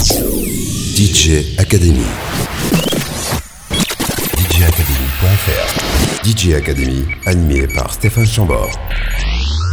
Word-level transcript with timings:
DJ 0.00 1.58
Academy. 1.58 2.00
DJacademy.fr 4.38 6.24
DJ 6.24 6.54
Academy, 6.54 7.04
animé 7.26 7.66
par 7.66 7.92
Stéphane 7.92 8.24
Chambord. 8.24 8.70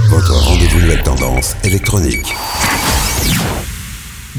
Votre 0.09 0.33
rendez-vous 0.33 0.81
de 0.81 0.87
la 0.87 0.97
tendance 0.97 1.55
électronique. 1.63 2.35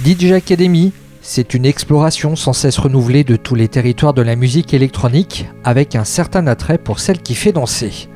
DJ 0.04 0.32
Academy, 0.32 0.92
c'est 1.22 1.54
une 1.54 1.64
exploration 1.64 2.36
sans 2.36 2.52
cesse 2.52 2.76
renouvelée 2.76 3.24
de 3.24 3.36
tous 3.36 3.54
les 3.54 3.68
territoires 3.68 4.12
de 4.12 4.20
la 4.20 4.36
musique 4.36 4.74
électronique 4.74 5.46
avec 5.64 5.96
un 5.96 6.04
certain 6.04 6.46
attrait 6.48 6.76
pour 6.76 7.00
celle 7.00 7.22
qui 7.22 7.34
fait 7.34 7.52
danser. 7.52 8.10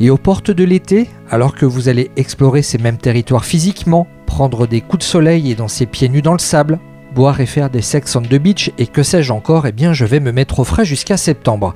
Et 0.00 0.10
aux 0.10 0.18
portes 0.18 0.50
de 0.50 0.64
l'été, 0.64 1.08
alors 1.30 1.54
que 1.54 1.66
vous 1.66 1.88
allez 1.88 2.10
explorer 2.16 2.62
ces 2.62 2.78
mêmes 2.78 2.98
territoires 2.98 3.44
physiquement, 3.44 4.08
prendre 4.26 4.66
des 4.66 4.80
coups 4.80 5.04
de 5.04 5.08
soleil 5.08 5.52
et 5.52 5.54
danser 5.54 5.86
pieds 5.86 6.08
nus 6.08 6.22
dans 6.22 6.32
le 6.32 6.40
sable, 6.40 6.80
boire 7.14 7.40
et 7.40 7.46
faire 7.46 7.70
des 7.70 7.82
sex 7.82 8.16
on 8.16 8.22
the 8.22 8.34
beach 8.34 8.72
et 8.78 8.86
que 8.86 9.02
sais-je 9.02 9.32
encore, 9.32 9.66
eh 9.66 9.72
bien 9.72 9.92
je 9.92 10.04
vais 10.04 10.20
me 10.20 10.32
mettre 10.32 10.60
au 10.60 10.64
frais 10.64 10.84
jusqu'à 10.84 11.16
septembre. 11.16 11.74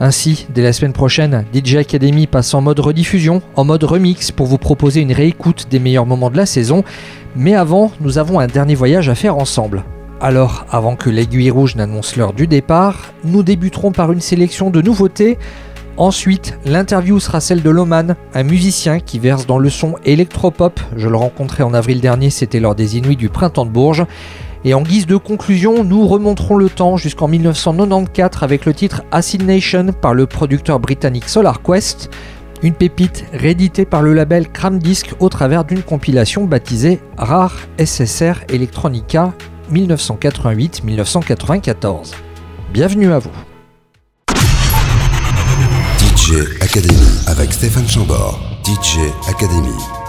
Ainsi, 0.00 0.46
dès 0.52 0.62
la 0.62 0.72
semaine 0.72 0.92
prochaine, 0.92 1.44
DJ 1.54 1.76
Academy 1.76 2.26
passe 2.26 2.52
en 2.52 2.60
mode 2.60 2.80
rediffusion, 2.80 3.42
en 3.54 3.64
mode 3.64 3.84
remix 3.84 4.32
pour 4.32 4.46
vous 4.46 4.58
proposer 4.58 5.00
une 5.00 5.12
réécoute 5.12 5.68
des 5.70 5.78
meilleurs 5.78 6.06
moments 6.06 6.30
de 6.30 6.36
la 6.36 6.46
saison. 6.46 6.82
Mais 7.36 7.54
avant, 7.54 7.92
nous 8.00 8.18
avons 8.18 8.40
un 8.40 8.48
dernier 8.48 8.74
voyage 8.74 9.08
à 9.08 9.14
faire 9.14 9.36
ensemble. 9.36 9.84
Alors, 10.20 10.66
avant 10.70 10.96
que 10.96 11.10
l'aiguille 11.10 11.50
rouge 11.50 11.76
n'annonce 11.76 12.16
l'heure 12.16 12.32
du 12.32 12.46
départ, 12.46 13.12
nous 13.24 13.42
débuterons 13.42 13.92
par 13.92 14.10
une 14.10 14.20
sélection 14.20 14.70
de 14.70 14.82
nouveautés. 14.82 15.38
Ensuite, 15.96 16.58
l'interview 16.64 17.20
sera 17.20 17.40
celle 17.40 17.62
de 17.62 17.70
Loman, 17.70 18.16
un 18.34 18.42
musicien 18.42 18.98
qui 18.98 19.20
verse 19.20 19.46
dans 19.46 19.58
le 19.58 19.70
son 19.70 19.94
électropop. 20.04 20.80
Je 20.96 21.08
le 21.08 21.16
rencontrais 21.16 21.62
en 21.62 21.72
avril 21.72 22.00
dernier, 22.00 22.30
c'était 22.30 22.58
lors 22.58 22.74
des 22.74 22.96
Inuits 22.96 23.16
du 23.16 23.28
printemps 23.28 23.64
de 23.64 23.70
Bourges. 23.70 24.04
Et 24.66 24.72
en 24.72 24.80
guise 24.80 25.06
de 25.06 25.18
conclusion, 25.18 25.84
nous 25.84 26.06
remonterons 26.06 26.56
le 26.56 26.70
temps 26.70 26.96
jusqu'en 26.96 27.28
1994 27.28 28.42
avec 28.42 28.64
le 28.64 28.72
titre 28.72 29.02
Acid 29.12 29.44
Nation 29.44 29.92
par 29.92 30.14
le 30.14 30.26
producteur 30.26 30.80
britannique 30.80 31.28
Solar 31.28 31.60
Quest, 31.62 32.08
une 32.62 32.72
pépite 32.72 33.26
rééditée 33.34 33.84
par 33.84 34.00
le 34.00 34.14
label 34.14 34.48
Cram 34.48 34.78
Disc 34.78 35.12
au 35.20 35.28
travers 35.28 35.66
d'une 35.66 35.82
compilation 35.82 36.44
baptisée 36.44 37.02
Rare 37.18 37.54
SSR 37.78 38.36
Electronica 38.48 39.34
1988-1994. 39.70 42.12
Bienvenue 42.72 43.12
à 43.12 43.18
vous. 43.18 43.28
DJ 45.98 46.36
Academy 46.62 47.20
avec 47.26 47.52
Stéphane 47.52 47.86
Chambord. 47.86 48.40
DJ 48.64 49.00
Academy. 49.28 50.03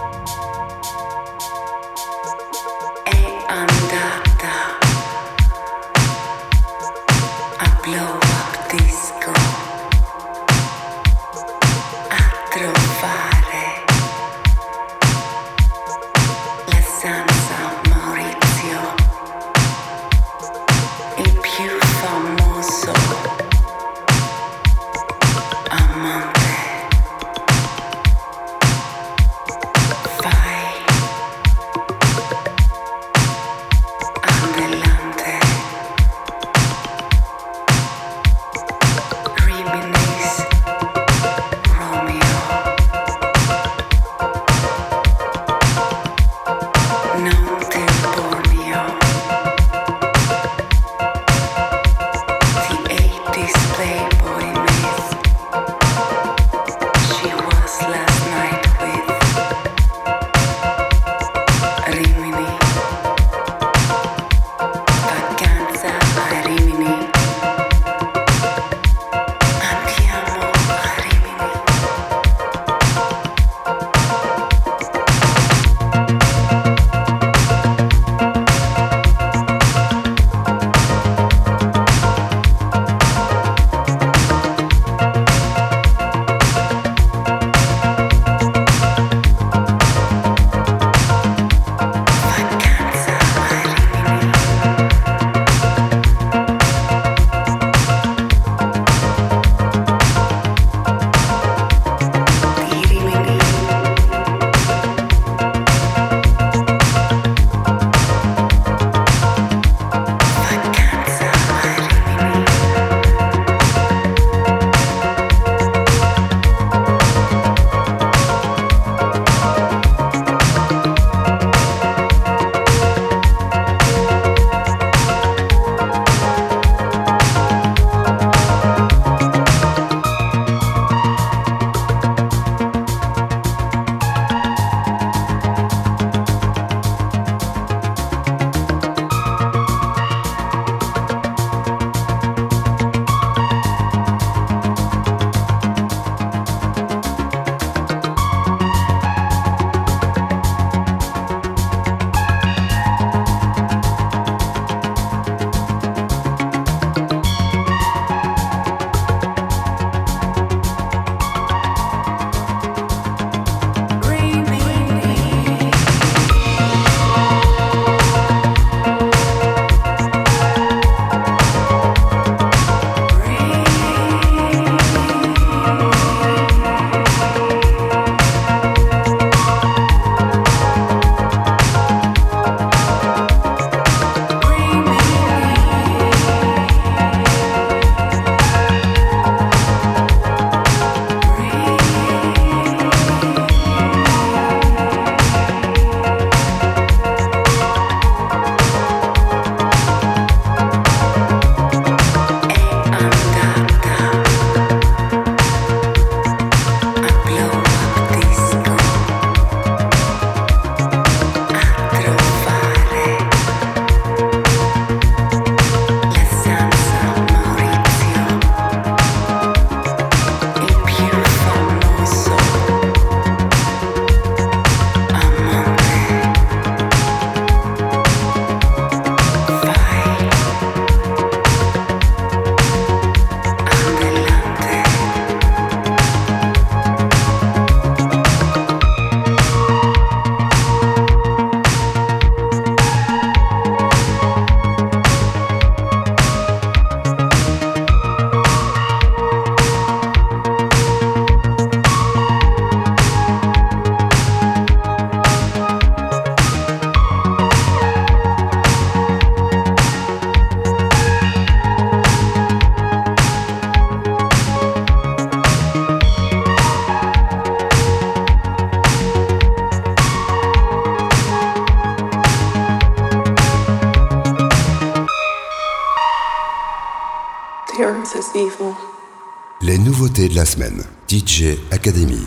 Semaine. 280.45 280.83
DJ 281.09 281.57
Academy. 281.71 282.21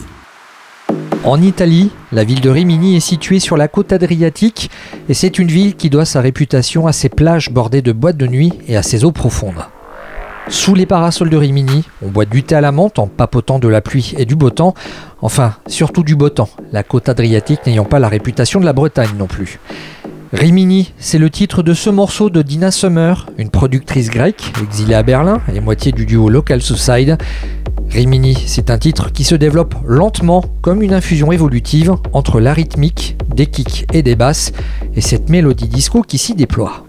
En 1.23 1.41
Italie, 1.41 1.91
la 2.11 2.23
ville 2.23 2.41
de 2.41 2.49
Rimini 2.49 2.95
est 2.95 3.01
située 3.01 3.39
sur 3.39 3.57
la 3.57 3.67
côte 3.67 3.91
adriatique 3.91 4.71
et 5.09 5.13
c'est 5.13 5.39
une 5.39 5.47
ville 5.47 5.75
qui 5.75 5.89
doit 5.89 6.05
sa 6.05 6.21
réputation 6.21 6.87
à 6.87 6.93
ses 6.93 7.09
plages 7.09 7.51
bordées 7.51 7.81
de 7.81 7.91
boîtes 7.91 8.17
de 8.17 8.27
nuit 8.27 8.53
et 8.67 8.77
à 8.77 8.83
ses 8.83 9.03
eaux 9.03 9.11
profondes. 9.11 9.65
Sous 10.47 10.73
les 10.75 10.85
parasols 10.85 11.29
de 11.29 11.37
Rimini, 11.37 11.83
on 12.01 12.07
boit 12.07 12.25
du 12.25 12.43
thé 12.43 12.55
à 12.55 12.61
la 12.61 12.71
menthe 12.71 12.99
en 12.99 13.07
papotant 13.07 13.59
de 13.59 13.67
la 13.67 13.81
pluie 13.81 14.13
et 14.17 14.25
du 14.25 14.35
beau 14.35 14.49
temps, 14.49 14.73
enfin 15.21 15.55
surtout 15.67 16.03
du 16.03 16.15
beau 16.15 16.29
temps, 16.29 16.49
la 16.71 16.83
côte 16.83 17.09
adriatique 17.09 17.65
n'ayant 17.67 17.85
pas 17.85 17.99
la 17.99 18.07
réputation 18.07 18.59
de 18.59 18.65
la 18.65 18.73
Bretagne 18.73 19.15
non 19.17 19.27
plus. 19.27 19.59
Rimini, 20.31 20.93
c'est 20.99 21.17
le 21.17 21.31
titre 21.31 21.63
de 21.63 21.73
ce 21.73 21.89
morceau 21.89 22.29
de 22.29 22.43
Dina 22.43 22.69
Summer, 22.69 23.25
une 23.39 23.49
productrice 23.49 24.11
grecque 24.11 24.53
exilée 24.61 24.93
à 24.93 25.01
Berlin 25.01 25.41
et 25.51 25.59
moitié 25.59 25.91
du 25.91 26.05
duo 26.05 26.29
Local 26.29 26.61
Suicide. 26.61 27.17
Rimini, 27.89 28.35
c'est 28.45 28.69
un 28.69 28.77
titre 28.77 29.11
qui 29.11 29.23
se 29.23 29.33
développe 29.33 29.73
lentement 29.87 30.45
comme 30.61 30.83
une 30.83 30.93
infusion 30.93 31.31
évolutive 31.31 31.95
entre 32.13 32.39
la 32.39 32.53
rythmique, 32.53 33.17
des 33.33 33.47
kicks 33.47 33.87
et 33.91 34.03
des 34.03 34.15
basses 34.15 34.51
et 34.95 35.01
cette 35.01 35.29
mélodie 35.29 35.67
disco 35.67 36.03
qui 36.03 36.19
s'y 36.19 36.35
déploie. 36.35 36.85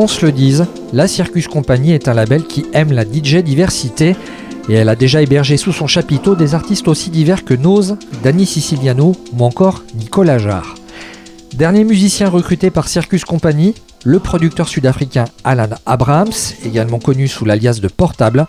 Qu'on 0.00 0.08
se 0.08 0.24
le 0.24 0.32
dise, 0.32 0.64
la 0.94 1.06
Circus 1.06 1.46
Company 1.46 1.92
est 1.92 2.08
un 2.08 2.14
label 2.14 2.44
qui 2.44 2.64
aime 2.72 2.90
la 2.90 3.04
DJ 3.04 3.44
diversité 3.44 4.16
et 4.70 4.72
elle 4.72 4.88
a 4.88 4.96
déjà 4.96 5.20
hébergé 5.20 5.58
sous 5.58 5.74
son 5.74 5.86
chapiteau 5.86 6.34
des 6.34 6.54
artistes 6.54 6.88
aussi 6.88 7.10
divers 7.10 7.44
que 7.44 7.52
Nose, 7.52 7.98
Danny 8.22 8.46
Siciliano 8.46 9.14
ou 9.34 9.44
encore 9.44 9.82
Nicolas 9.94 10.38
Jarre. 10.38 10.76
Dernier 11.52 11.84
musicien 11.84 12.30
recruté 12.30 12.70
par 12.70 12.88
Circus 12.88 13.26
Company, 13.26 13.74
le 14.02 14.20
producteur 14.20 14.68
sud-africain 14.68 15.26
Alan 15.44 15.68
Abrahams, 15.84 16.32
également 16.64 16.98
connu 16.98 17.28
sous 17.28 17.44
l'alias 17.44 17.80
de 17.82 17.88
Portable. 17.88 18.46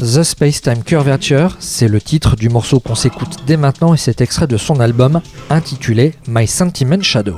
The 0.00 0.24
Space 0.24 0.60
Time 0.60 0.82
Curvature, 0.82 1.56
c'est 1.60 1.86
le 1.86 2.00
titre 2.00 2.34
du 2.34 2.48
morceau 2.48 2.80
qu'on 2.80 2.96
s'écoute 2.96 3.44
dès 3.46 3.56
maintenant 3.56 3.94
et 3.94 3.96
c'est 3.96 4.20
extrait 4.20 4.48
de 4.48 4.56
son 4.56 4.80
album 4.80 5.20
intitulé 5.50 6.14
My 6.26 6.48
Sentiment 6.48 7.00
Shadow. 7.00 7.36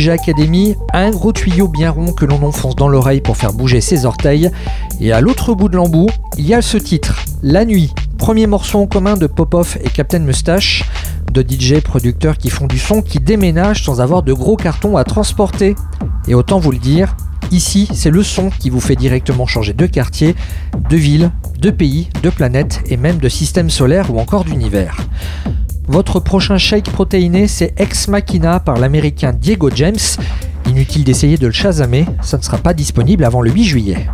DJ 0.00 0.08
Academy, 0.08 0.76
un 0.94 1.10
gros 1.10 1.30
tuyau 1.30 1.68
bien 1.68 1.90
rond 1.90 2.12
que 2.12 2.24
l'on 2.24 2.42
enfonce 2.42 2.74
dans 2.74 2.88
l'oreille 2.88 3.20
pour 3.20 3.36
faire 3.36 3.52
bouger 3.52 3.82
ses 3.82 4.06
orteils. 4.06 4.50
Et 4.98 5.12
à 5.12 5.20
l'autre 5.20 5.52
bout 5.52 5.68
de 5.68 5.76
l'embout, 5.76 6.08
il 6.38 6.46
y 6.46 6.54
a 6.54 6.62
ce 6.62 6.78
titre, 6.78 7.22
La 7.42 7.66
Nuit, 7.66 7.92
premier 8.16 8.46
morceau 8.46 8.78
en 8.78 8.86
commun 8.86 9.18
de 9.18 9.26
Popov 9.26 9.76
et 9.84 9.90
Captain 9.90 10.20
Mustache, 10.20 10.84
de 11.30 11.44
DJ 11.46 11.82
producteurs 11.82 12.38
qui 12.38 12.48
font 12.48 12.66
du 12.66 12.78
son 12.78 13.02
qui 13.02 13.18
déménagent 13.18 13.84
sans 13.84 14.00
avoir 14.00 14.22
de 14.22 14.32
gros 14.32 14.56
cartons 14.56 14.96
à 14.96 15.04
transporter. 15.04 15.76
Et 16.26 16.34
autant 16.34 16.60
vous 16.60 16.72
le 16.72 16.78
dire, 16.78 17.14
ici 17.50 17.86
c'est 17.92 18.10
le 18.10 18.22
son 18.22 18.48
qui 18.48 18.70
vous 18.70 18.80
fait 18.80 18.96
directement 18.96 19.44
changer 19.44 19.74
de 19.74 19.84
quartier, 19.84 20.34
de 20.88 20.96
ville, 20.96 21.30
de 21.58 21.68
pays, 21.68 22.08
de 22.22 22.30
planète 22.30 22.80
et 22.86 22.96
même 22.96 23.18
de 23.18 23.28
système 23.28 23.68
solaire 23.68 24.10
ou 24.10 24.18
encore 24.18 24.44
d'univers. 24.44 24.96
Votre 25.90 26.20
prochain 26.20 26.56
shake 26.56 26.92
protéiné, 26.92 27.48
c'est 27.48 27.74
Ex 27.76 28.06
Machina 28.06 28.60
par 28.60 28.78
l'américain 28.78 29.32
Diego 29.32 29.70
James. 29.74 29.98
Inutile 30.68 31.02
d'essayer 31.02 31.36
de 31.36 31.48
le 31.48 31.52
chasamer, 31.52 32.06
ça 32.22 32.38
ne 32.38 32.42
sera 32.42 32.58
pas 32.58 32.74
disponible 32.74 33.24
avant 33.24 33.40
le 33.40 33.50
8 33.50 33.64
juillet. 33.64 34.06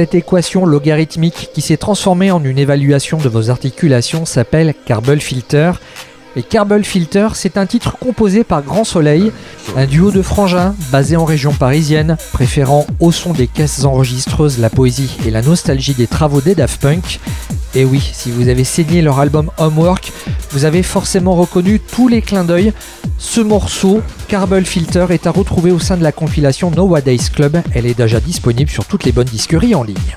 Cette 0.00 0.14
équation 0.14 0.64
logarithmique 0.64 1.50
qui 1.52 1.60
s'est 1.60 1.76
transformée 1.76 2.30
en 2.30 2.42
une 2.42 2.58
évaluation 2.58 3.18
de 3.18 3.28
vos 3.28 3.50
articulations 3.50 4.24
s'appelle 4.24 4.72
Carbel 4.86 5.20
Filter. 5.20 5.72
Et 6.36 6.42
Carbel 6.44 6.84
Filter, 6.84 7.28
c'est 7.34 7.56
un 7.56 7.66
titre 7.66 7.96
composé 7.98 8.44
par 8.44 8.62
Grand 8.62 8.84
Soleil, 8.84 9.32
un 9.76 9.86
duo 9.86 10.12
de 10.12 10.22
frangins 10.22 10.76
basé 10.92 11.16
en 11.16 11.24
région 11.24 11.52
parisienne, 11.52 12.16
préférant 12.32 12.86
au 13.00 13.10
son 13.10 13.32
des 13.32 13.48
caisses 13.48 13.84
enregistreuses 13.84 14.58
la 14.58 14.70
poésie 14.70 15.18
et 15.26 15.30
la 15.30 15.42
nostalgie 15.42 15.94
des 15.94 16.06
travaux 16.06 16.40
des 16.40 16.54
Daft 16.54 16.80
Punk. 16.80 17.18
Et 17.74 17.84
oui, 17.84 18.00
si 18.12 18.30
vous 18.30 18.48
avez 18.48 18.62
saigné 18.62 19.02
leur 19.02 19.18
album 19.18 19.50
Homework, 19.58 20.12
vous 20.52 20.64
avez 20.64 20.84
forcément 20.84 21.34
reconnu 21.34 21.80
tous 21.80 22.06
les 22.06 22.22
clins 22.22 22.44
d'œil. 22.44 22.72
Ce 23.18 23.40
morceau, 23.40 24.00
Carbel 24.28 24.66
Filter, 24.66 25.06
est 25.10 25.26
à 25.26 25.32
retrouver 25.32 25.72
au 25.72 25.80
sein 25.80 25.96
de 25.96 26.02
la 26.02 26.12
compilation 26.12 26.70
Nowadays 26.70 27.30
Club. 27.34 27.60
Elle 27.74 27.86
est 27.86 27.98
déjà 27.98 28.20
disponible 28.20 28.70
sur 28.70 28.84
toutes 28.84 29.04
les 29.04 29.12
bonnes 29.12 29.26
disqueries 29.26 29.74
en 29.74 29.82
ligne. 29.82 30.16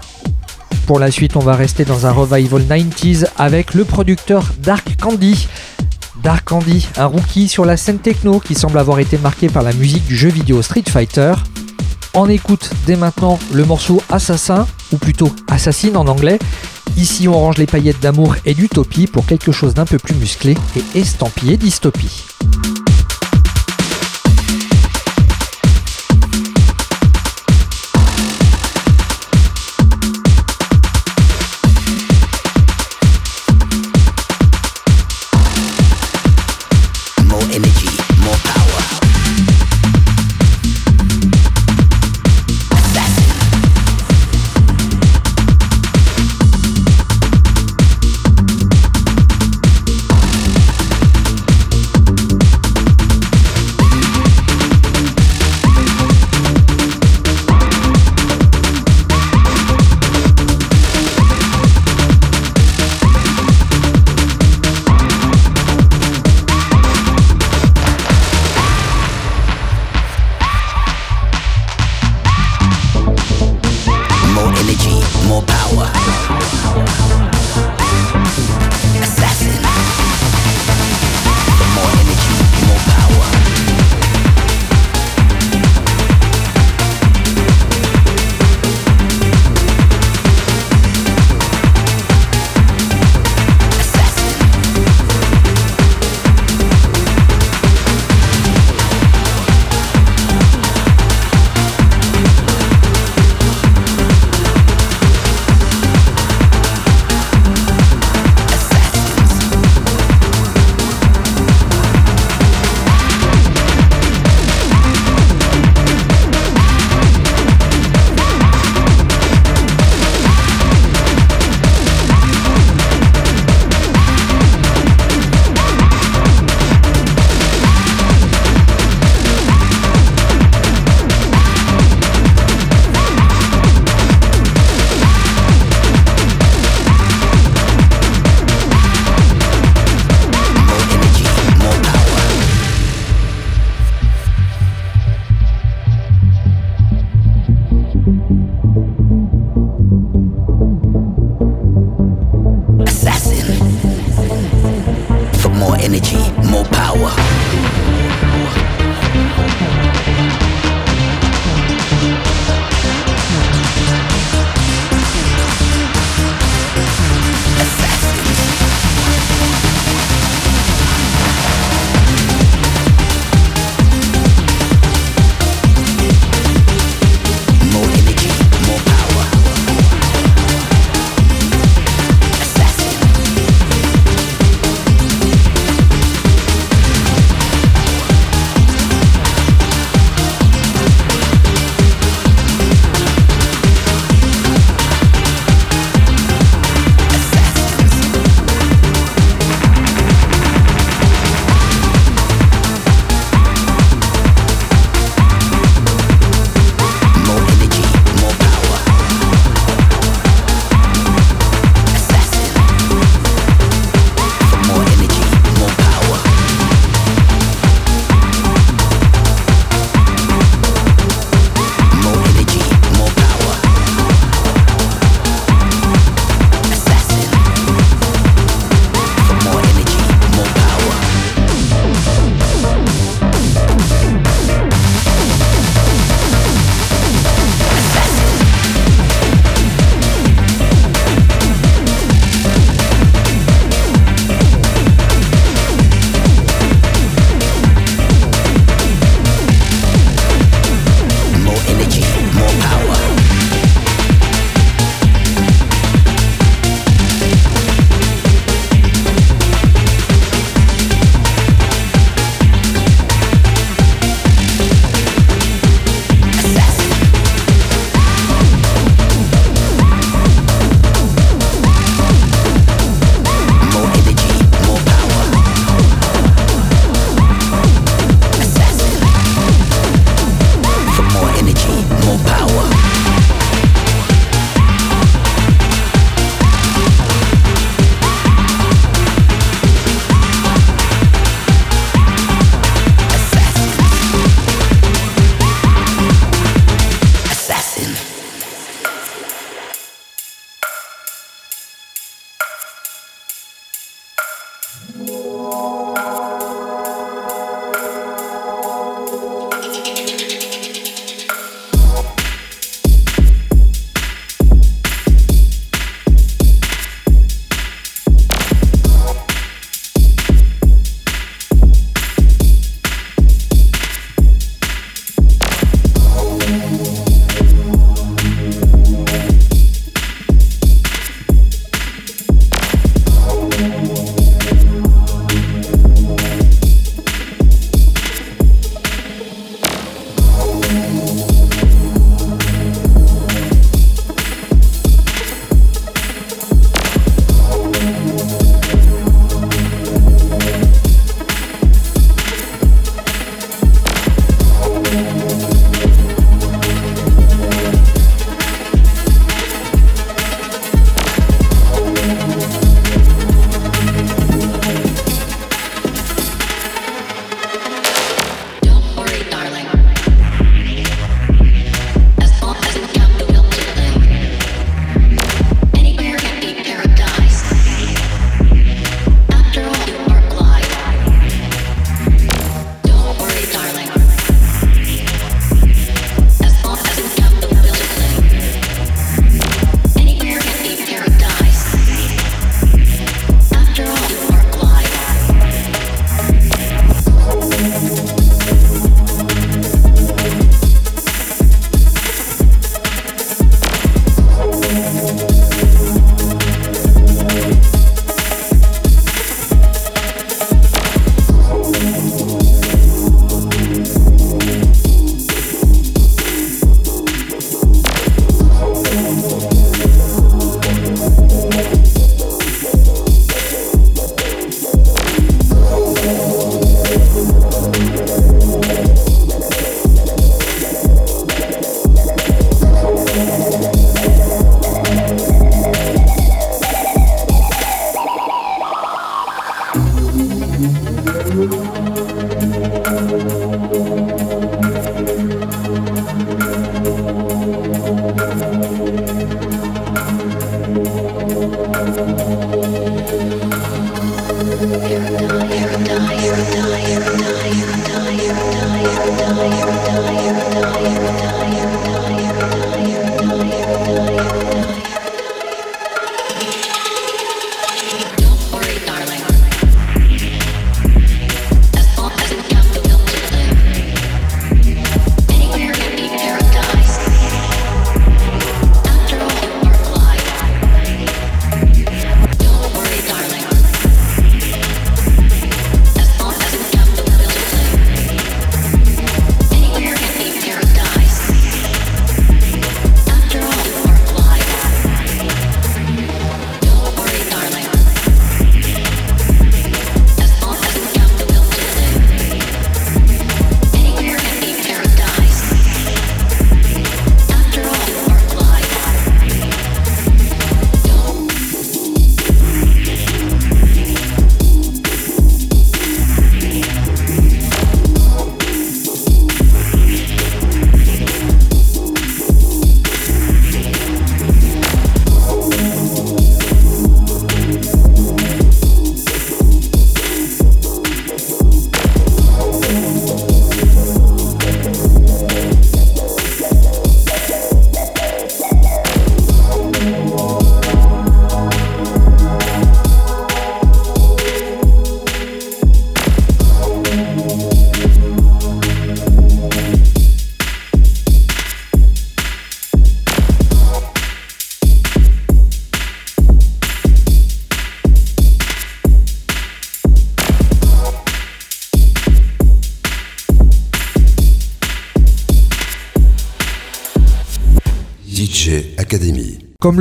Pour 0.85 0.99
la 0.99 1.11
suite, 1.11 1.37
on 1.37 1.39
va 1.39 1.55
rester 1.55 1.85
dans 1.85 2.05
un 2.05 2.11
revival 2.11 2.61
90s 2.63 3.25
avec 3.37 3.73
le 3.73 3.85
producteur 3.85 4.53
Dark 4.61 4.95
Candy. 4.99 5.47
Dark 6.21 6.45
Candy, 6.45 6.87
un 6.97 7.05
rookie 7.05 7.47
sur 7.47 7.65
la 7.65 7.77
scène 7.77 7.99
techno 7.99 8.39
qui 8.39 8.55
semble 8.55 8.77
avoir 8.77 8.99
été 8.99 9.17
marqué 9.17 9.49
par 9.49 9.63
la 9.63 9.73
musique 9.73 10.05
du 10.05 10.15
jeu 10.15 10.29
vidéo 10.29 10.61
Street 10.61 10.83
Fighter. 10.87 11.33
On 12.13 12.29
écoute 12.29 12.69
dès 12.85 12.95
maintenant 12.95 13.39
le 13.51 13.65
morceau 13.65 14.01
Assassin, 14.09 14.67
ou 14.91 14.97
plutôt 14.97 15.33
Assassine 15.49 15.97
en 15.97 16.07
anglais. 16.07 16.39
Ici 16.97 17.27
on 17.27 17.33
range 17.33 17.57
les 17.57 17.65
paillettes 17.65 17.99
d'amour 17.99 18.35
et 18.45 18.53
d'utopie 18.53 19.07
pour 19.07 19.25
quelque 19.25 19.51
chose 19.51 19.73
d'un 19.73 19.85
peu 19.85 19.97
plus 19.97 20.15
musclé 20.15 20.55
et 20.75 20.99
estampillé 20.99 21.57
dystopie. 21.57 22.23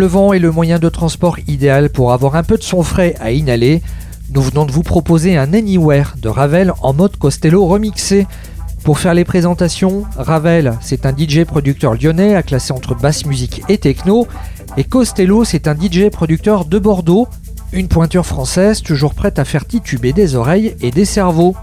Le 0.03 0.09
vent 0.09 0.33
est 0.33 0.41
le 0.41 0.51
moyen 0.51 0.81
de 0.81 0.89
transport 0.89 1.37
idéal 1.47 1.89
pour 1.89 2.13
avoir 2.13 2.35
un 2.35 2.43
peu 2.43 2.59
de 2.59 2.63
son 2.65 2.83
frais 2.83 3.15
à 3.21 3.31
inhaler, 3.31 3.83
nous 4.35 4.43
venons 4.43 4.67
de 4.67 4.73
vous 4.73 4.83
proposer 4.83 5.37
un 5.37 5.55
Anywhere 5.55 6.17
de 6.21 6.29
Ravel 6.29 6.73
en 6.83 6.93
mode 6.93 7.17
Costello 7.19 7.65
remixé. 7.67 8.27
Pour 8.83 8.99
faire 8.99 9.15
les 9.15 9.25
présentations, 9.25 10.03
Ravel, 10.17 10.77
c'est 10.81 11.07
un 11.07 11.17
DJ 11.17 11.45
producteur 11.45 11.95
lyonnais 11.95 12.35
à 12.35 12.43
classer 12.43 12.73
entre 12.73 12.97
basse 12.97 13.27
musique 13.27 13.63
et 13.69 13.79
techno, 13.79 14.27
et 14.77 14.83
Costello, 14.83 15.45
c'est 15.45 15.69
un 15.69 15.77
DJ 15.77 16.11
producteur 16.11 16.65
de 16.65 16.81
Bordeaux, 16.81 17.29
une 17.73 17.87
pointure 17.87 18.27
française 18.27 18.83
toujours 18.83 19.15
prête 19.15 19.39
à 19.39 19.45
faire 19.45 19.67
tituber 19.67 20.13
des 20.13 20.35
oreilles 20.35 20.75
et 20.81 20.91
des 20.91 21.05
cerveaux. 21.05 21.55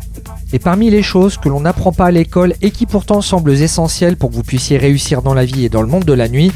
Et 0.53 0.59
parmi 0.59 0.89
les 0.89 1.03
choses 1.03 1.35
que 1.35 1.49
l'on 1.49 1.59
n'apprend 1.59 1.91
pas 1.91 2.05
à 2.05 2.11
l'école 2.11 2.53
et 2.61 2.71
qui 2.71 2.85
pourtant 2.85 3.19
semblent 3.19 3.51
essentielles 3.51 4.15
pour 4.15 4.29
que 4.29 4.35
vous 4.35 4.43
puissiez 4.43 4.77
réussir 4.77 5.23
dans 5.23 5.33
la 5.33 5.43
vie 5.43 5.65
et 5.65 5.69
dans 5.69 5.81
le 5.81 5.89
monde 5.89 6.05
de 6.05 6.13
la 6.13 6.29
nuit, 6.29 6.53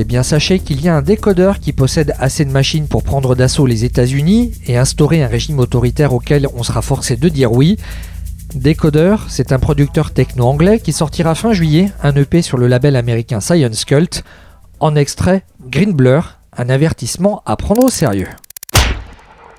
eh 0.00 0.04
bien 0.04 0.22
sachez 0.22 0.60
qu'il 0.60 0.80
y 0.80 0.88
a 0.88 0.96
un 0.96 1.02
décodeur 1.02 1.58
qui 1.58 1.72
possède 1.72 2.14
assez 2.20 2.44
de 2.44 2.52
machines 2.52 2.86
pour 2.86 3.02
prendre 3.02 3.34
d'assaut 3.34 3.66
les 3.66 3.84
États-Unis 3.84 4.52
et 4.68 4.76
instaurer 4.76 5.24
un 5.24 5.26
régime 5.26 5.58
autoritaire 5.58 6.14
auquel 6.14 6.46
on 6.54 6.62
sera 6.62 6.82
forcé 6.82 7.16
de 7.16 7.28
dire 7.28 7.50
oui. 7.50 7.76
Décodeur, 8.54 9.26
c'est 9.28 9.50
un 9.50 9.58
producteur 9.58 10.12
techno-anglais 10.12 10.78
qui 10.78 10.92
sortira 10.92 11.34
fin 11.34 11.52
juillet 11.52 11.90
un 12.00 12.14
EP 12.14 12.42
sur 12.42 12.58
le 12.58 12.68
label 12.68 12.94
américain 12.94 13.40
Science 13.40 13.84
Cult. 13.84 14.22
En 14.78 14.94
extrait, 14.94 15.42
Green 15.68 15.92
Blur, 15.92 16.38
un 16.56 16.68
avertissement 16.68 17.42
à 17.44 17.56
prendre 17.56 17.82
au 17.82 17.90
sérieux. 17.90 18.28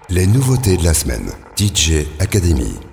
Les 0.10 0.26
nouveautés 0.26 0.78
de 0.78 0.86
la 0.86 0.94
semaine. 0.94 1.30
DJ 1.58 2.06
Academy. 2.20 2.89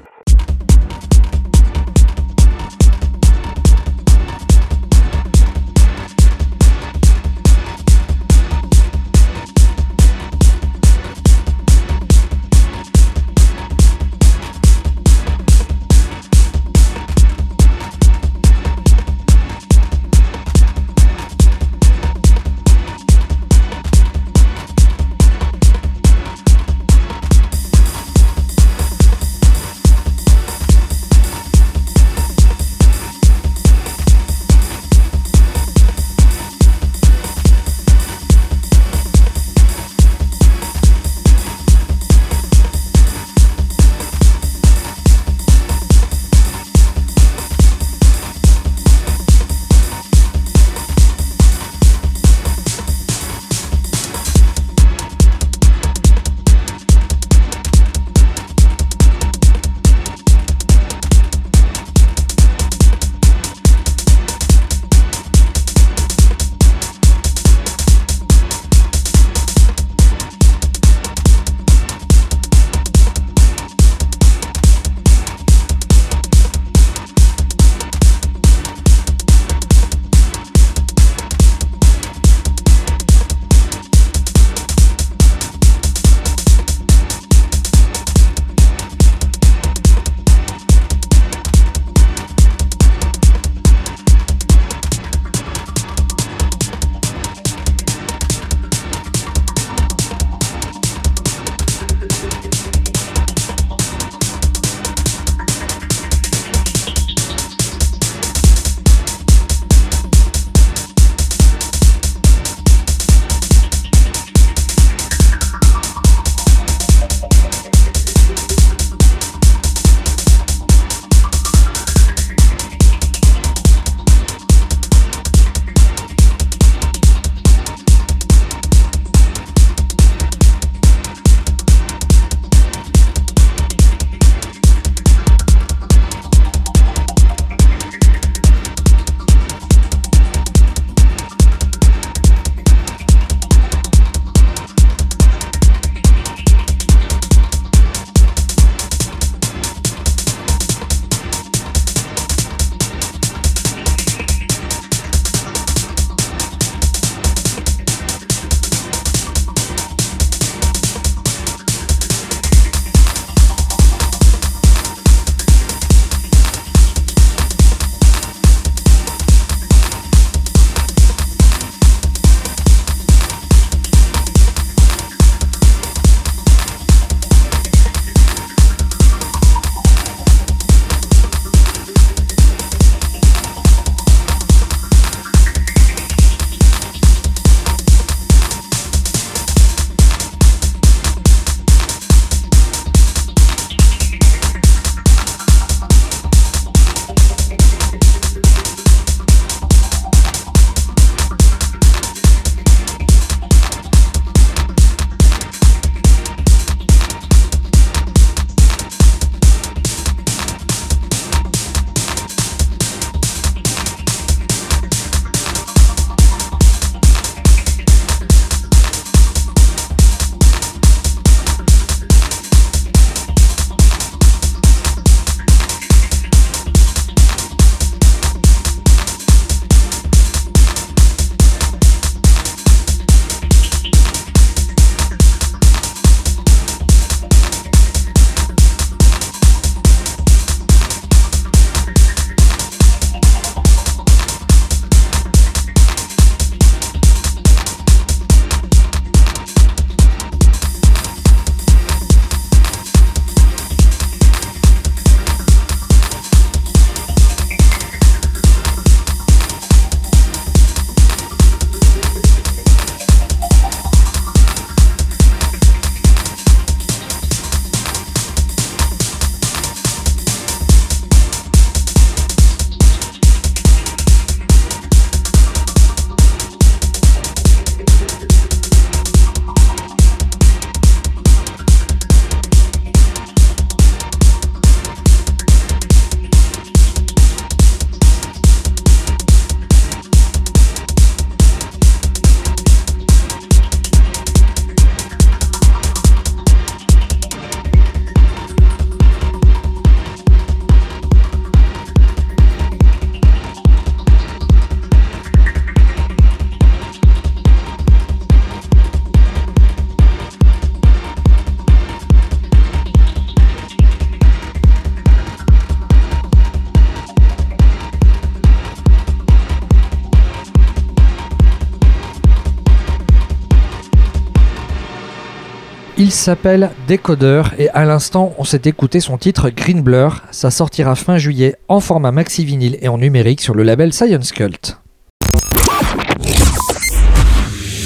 Il 325.98 326.12
s'appelle 326.12 326.72
Decoder 326.88 327.42
et 327.56 327.70
à 327.70 327.86
l'instant 327.86 328.34
on 328.36 328.44
s'est 328.44 328.60
écouté 328.66 329.00
son 329.00 329.16
titre 329.16 329.48
Green 329.48 329.80
Blur. 329.80 330.20
Ça 330.30 330.50
sortira 330.50 330.94
fin 330.94 331.16
juillet 331.16 331.56
en 331.68 331.80
format 331.80 332.12
maxi 332.12 332.44
vinyle 332.44 332.76
et 332.82 332.88
en 332.88 332.98
numérique 332.98 333.40
sur 333.40 333.54
le 333.54 333.62
label 333.62 333.94
Science 333.94 334.32
Cult. 334.32 334.78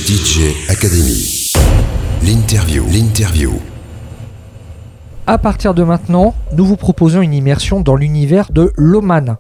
DJ 0.09 0.41
Academy. 0.69 1.53
L'interview. 2.25 2.85
L'interview. 2.93 3.53
À 5.29 5.39
partir 5.39 5.73
de 5.73 5.85
maintenant, 5.85 6.35
nous 6.57 6.65
vous 6.65 6.77
proposons 6.77 7.23
une 7.23 7.33
immersion 7.33 7.81
dans 7.81 7.95
l'univers 7.95 8.51
de 8.51 8.73
Loman, 8.77 9.37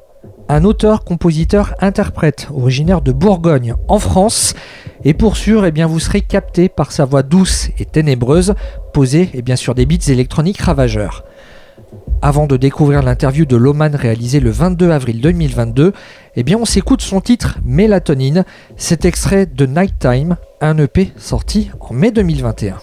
un 0.50 0.64
auteur, 0.64 1.04
compositeur, 1.04 1.74
interprète 1.80 2.48
originaire 2.52 3.02
de 3.02 3.12
Bourgogne 3.12 3.74
en 3.86 4.00
France. 4.00 4.54
Et 5.04 5.14
pour 5.14 5.36
sûr, 5.36 5.64
eh 5.64 5.70
bien, 5.70 5.86
vous 5.86 6.00
serez 6.00 6.22
capté 6.22 6.68
par 6.68 6.90
sa 6.90 7.04
voix 7.04 7.22
douce 7.22 7.68
et 7.78 7.84
ténébreuse, 7.84 8.54
posée 8.92 9.30
eh 9.32 9.42
bien, 9.42 9.54
sur 9.54 9.76
des 9.76 9.86
beats 9.86 10.08
électroniques 10.08 10.60
ravageurs. 10.60 11.24
Avant 12.20 12.48
de 12.48 12.56
découvrir 12.56 13.02
l'interview 13.02 13.46
de 13.46 13.56
Loman 13.56 13.92
réalisée 13.94 14.40
le 14.40 14.50
22 14.50 14.90
avril 14.90 15.20
2022, 15.20 15.92
eh 16.36 16.42
bien 16.42 16.58
on 16.58 16.64
s'écoute 16.64 17.00
son 17.00 17.20
titre 17.20 17.58
Mélatonine, 17.64 18.44
cet 18.76 19.04
extrait 19.04 19.46
de 19.46 19.66
Nighttime, 19.66 20.36
un 20.60 20.76
EP 20.78 21.12
sorti 21.16 21.70
en 21.80 21.94
mai 21.94 22.10
2021. 22.10 22.76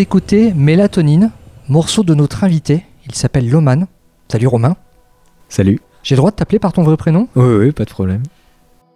D'écouter 0.00 0.54
Mélatonine, 0.54 1.30
morceau 1.68 2.02
de 2.04 2.14
notre 2.14 2.42
invité. 2.42 2.86
Il 3.04 3.14
s'appelle 3.14 3.50
Loman. 3.50 3.86
Salut 4.28 4.46
Romain. 4.46 4.76
Salut. 5.50 5.78
J'ai 6.02 6.14
le 6.14 6.20
droit 6.20 6.30
de 6.30 6.36
t'appeler 6.36 6.58
par 6.58 6.72
ton 6.72 6.84
vrai 6.84 6.96
prénom? 6.96 7.28
Oui, 7.36 7.66
oui, 7.66 7.72
pas 7.72 7.84
de 7.84 7.90
problème. 7.90 8.22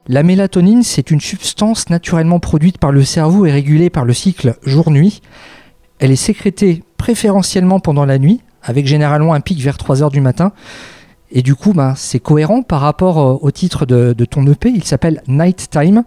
La 0.09 0.23
mélatonine, 0.23 0.83
c'est 0.83 1.11
une 1.11 1.21
substance 1.21 1.91
naturellement 1.91 2.41
produite 2.41 2.79
par 2.79 2.91
le 2.91 3.05
cerveau 3.05 3.45
et 3.45 3.53
régulée 3.53 3.91
par 3.91 4.07
le 4.07 4.15
cycle 4.15 4.57
jour-nuit. 4.63 5.21
Elle 5.99 6.11
est 6.11 6.17
sécrétée 6.17 6.83
préférentiellement 6.97 7.81
pendant 7.81 8.07
la 8.07 8.19
nuit, 8.19 8.41
avec 8.63 8.87
généralement 8.87 9.35
un 9.35 9.43
pic 9.43 9.61
vers 9.61 9.77
3 9.77 10.03
heures 10.03 10.11
du 10.11 10.23
matin. 10.23 10.53
Et 11.31 11.43
du 11.43 11.55
coup, 11.55 11.75
bah, 11.75 11.93
c'est 11.99 12.19
cohérent 12.19 12.63
par 12.63 12.81
rapport 12.81 13.19
euh, 13.19 13.39
au 13.43 13.51
titre 13.51 13.85
de, 13.85 14.15
de 14.17 14.25
ton 14.25 14.47
EP. 14.47 14.71
Il 14.71 14.85
s'appelle 14.85 15.23
Night 15.29 15.69
Time. 15.69 16.05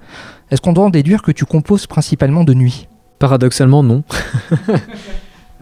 Est-ce 0.50 0.60
qu'on 0.60 0.74
doit 0.74 0.86
en 0.86 0.90
déduire 0.90 1.22
que 1.22 1.32
tu 1.32 1.46
composes 1.46 1.86
principalement 1.86 2.44
de 2.44 2.56
nuit? 2.56 2.88
Paradoxalement, 3.20 3.84
non. 3.84 4.04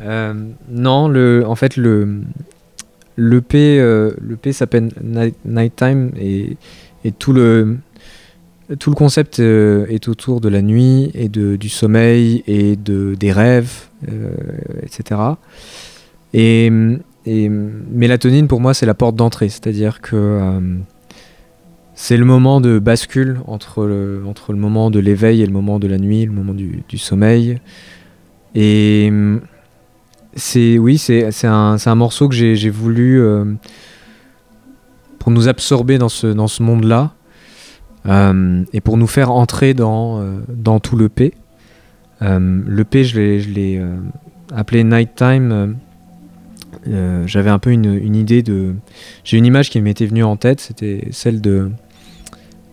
Euh, 0.02 0.34
non, 0.70 1.10
en 1.46 1.56
fait, 1.56 1.78
le 1.78 2.20
l'EP 3.18 3.80
euh, 3.80 4.12
l'EP 4.22 4.52
s'appelle 4.52 4.90
Night, 5.02 5.36
Nighttime 5.46 6.12
et, 6.20 6.58
et 7.04 7.12
tout 7.12 7.34
le 7.34 7.78
tout 8.80 8.90
le 8.90 8.96
concept 8.96 9.40
euh, 9.40 9.86
est 9.90 10.08
autour 10.08 10.42
de 10.42 10.50
la 10.50 10.62
nuit 10.62 11.12
et 11.14 11.30
de, 11.30 11.56
du 11.56 11.70
sommeil 11.70 12.44
et 12.48 12.76
de, 12.76 13.14
des 13.14 13.32
rêves, 13.32 13.90
euh, 14.12 14.32
etc. 14.82 15.22
Et, 16.34 16.72
et 17.28 17.50
mélatonine 17.50 18.48
pour 18.48 18.60
moi 18.60 18.74
c'est 18.74 18.88
la 18.88 18.96
porte 18.96 19.16
d'entrée, 19.16 19.50
c'est-à-dire 19.50 20.02
que 20.02 20.42
c'est 21.96 22.18
le 22.18 22.26
moment 22.26 22.60
de 22.60 22.78
bascule 22.78 23.40
entre 23.48 23.86
le, 23.86 24.22
moment 24.50 24.92
de 24.92 25.00
l'éveil 25.00 25.42
et 25.42 25.46
le 25.46 25.54
moment 25.54 25.80
de 25.80 25.88
la 25.88 25.98
nuit, 25.98 26.26
le 26.26 26.34
moment 26.34 26.54
du, 26.54 26.98
sommeil. 26.98 27.60
Et 28.54 29.08
hum, 29.10 29.42
c'est 30.36 30.78
oui, 30.78 30.98
c'est 30.98 31.46
un, 31.46 31.96
morceau 31.96 32.28
que 32.28 32.36
j'ai 32.36 32.70
voulu 32.70 33.22
euh, 33.22 33.46
pour 35.20 35.32
nous 35.32 35.48
absorber 35.48 35.98
dans 35.98 36.10
ce, 36.10 36.62
monde-là 36.62 37.14
euh, 38.08 38.64
et 38.74 38.82
pour 38.82 38.98
nous 38.98 39.08
faire 39.08 39.32
entrer 39.32 39.74
dans, 39.74 40.22
euh, 40.22 40.80
tout 40.84 40.98
le 40.98 41.08
P. 41.08 41.34
Le 42.20 42.84
P, 42.84 43.06
je 43.06 43.50
l'ai, 43.50 43.82
appelé 44.54 44.84
Nighttime. 44.84 45.78
j'avais 47.26 47.50
un 47.50 47.60
peu 47.60 47.72
une, 47.72 47.94
une 47.94 48.16
idée 48.18 48.44
de. 48.44 48.76
J'ai 49.24 49.38
une 49.38 49.46
image 49.46 49.70
qui 49.70 49.80
m'était 49.80 50.06
venue 50.06 50.26
en 50.26 50.36
tête, 50.36 50.60
c'était 50.60 51.08
celle 51.12 51.40
de, 51.40 51.72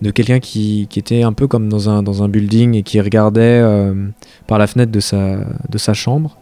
de 0.02 0.10
quelqu'un 0.10 0.40
qui, 0.40 0.88
qui 0.90 0.98
était 0.98 1.22
un 1.22 1.32
peu 1.32 1.46
comme 1.46 1.68
dans 1.68 1.88
un, 1.88 2.02
dans 2.02 2.24
un 2.24 2.28
building 2.28 2.74
et 2.74 2.82
qui 2.82 3.00
regardait 3.00 3.60
euh, 3.62 3.94
par 4.48 4.58
la 4.58 4.66
fenêtre 4.66 4.90
de 4.90 4.98
sa, 4.98 5.36
de 5.68 5.78
sa 5.78 5.94
chambre 5.94 6.36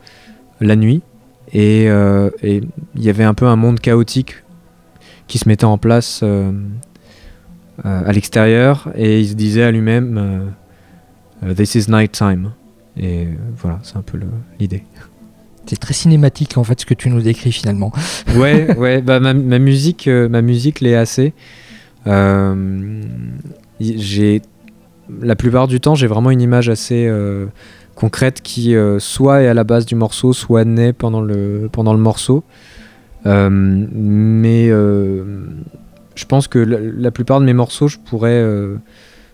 la 0.61 0.77
nuit. 0.77 1.03
Et 1.53 1.89
euh, 1.89 2.31
et 2.43 2.63
il 2.95 3.05
y 3.05 3.11
avait 3.11 3.25
un 3.25 3.35
peu 3.35 3.47
un 3.47 3.57
monde 3.57 3.81
chaotique 3.81 4.37
qui 5.27 5.39
se 5.39 5.49
mettait 5.49 5.65
en 5.65 5.79
place 5.79 6.21
euh, 6.23 6.53
à 7.85 8.13
l'extérieur 8.13 8.91
et 8.95 9.21
il 9.21 9.29
se 9.29 9.35
disait 9.35 9.63
à 9.63 9.71
lui-même 9.71 10.53
This 11.57 11.75
is 11.75 11.91
night 11.91 12.13
time. 12.13 12.53
Et 12.97 13.29
voilà, 13.57 13.79
c'est 13.83 13.97
un 13.97 14.03
peu 14.03 14.19
l'idée. 14.59 14.85
C'est 15.67 15.79
très 15.79 15.95
cinématique 15.95 16.57
en 16.57 16.65
fait 16.65 16.81
ce 16.81 16.87
que 16.87 16.95
tu 16.95 17.11
nous 17.11 17.21
décris 17.21 17.53
finalement. 17.53 17.93
ouais, 18.37 18.75
ouais, 18.79 19.03
bah 19.03 19.21
ma, 19.21 19.35
ma 19.35 19.59
musique, 19.59 20.09
ma 20.09 20.43
musique 20.43 20.81
l'est 20.81 20.97
assez. 20.97 21.33
Euh, 22.07 23.03
j'ai 23.81 24.43
la 25.21 25.37
plupart 25.37 25.69
du 25.69 25.81
temps, 25.81 25.95
j'ai 25.95 26.07
vraiment 26.07 26.31
une 26.31 26.41
image 26.41 26.69
assez 26.69 27.07
euh, 27.07 27.47
concrète 27.95 28.43
qui 28.43 28.75
euh, 28.77 28.99
soit 28.99 29.43
est 29.43 29.49
à 29.49 29.55
la 29.55 29.65
base 29.65 29.87
du 29.87 29.95
morceau, 29.95 30.33
soit 30.33 30.65
naît 30.65 30.93
pendant 30.93 31.21
le 31.21 31.69
pendant 31.71 31.93
le 31.93 31.99
morceau. 31.99 32.45
Mais 33.25 34.69
je 34.69 36.25
pense 36.27 36.49
que 36.49 36.59
la, 36.59 37.11
plupart 37.11 37.41
de 37.41 37.45
mes 37.45 37.55
morceaux, 37.55 37.89
je 37.89 37.99
pourrais, 37.99 38.43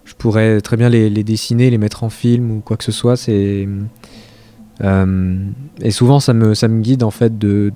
je 0.05 0.15
pourrais 0.19 0.61
très 0.61 0.77
bien 0.77 0.89
les, 0.89 1.11
dessiner, 1.25 1.71
les 1.71 1.79
mettre 1.79 2.05
en 2.05 2.11
film 2.11 2.51
ou 2.51 2.61
quoi 2.61 2.77
que 2.77 2.85
ce 2.85 2.93
soit. 2.93 3.17
C'est 3.17 3.69
et 4.83 5.91
souvent 5.91 6.21
ça 6.21 6.33
me 6.33 6.55
ça 6.55 6.69
me 6.69 6.81
guide 6.81 7.03
en 7.03 7.11
fait 7.11 7.39
de 7.39 7.71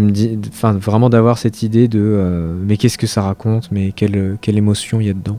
de 0.00 0.06
me 0.06 0.10
dire, 0.10 0.38
enfin 0.48 0.72
vraiment 0.72 1.10
d'avoir 1.10 1.38
cette 1.38 1.62
idée 1.62 1.88
de 1.88 2.00
euh, 2.00 2.54
mais 2.66 2.76
qu'est-ce 2.76 2.98
que 2.98 3.06
ça 3.06 3.22
raconte, 3.22 3.70
mais 3.70 3.92
quelle, 3.92 4.36
quelle 4.40 4.56
émotion 4.56 5.00
il 5.00 5.06
y 5.06 5.10
a 5.10 5.14
dedans. 5.14 5.38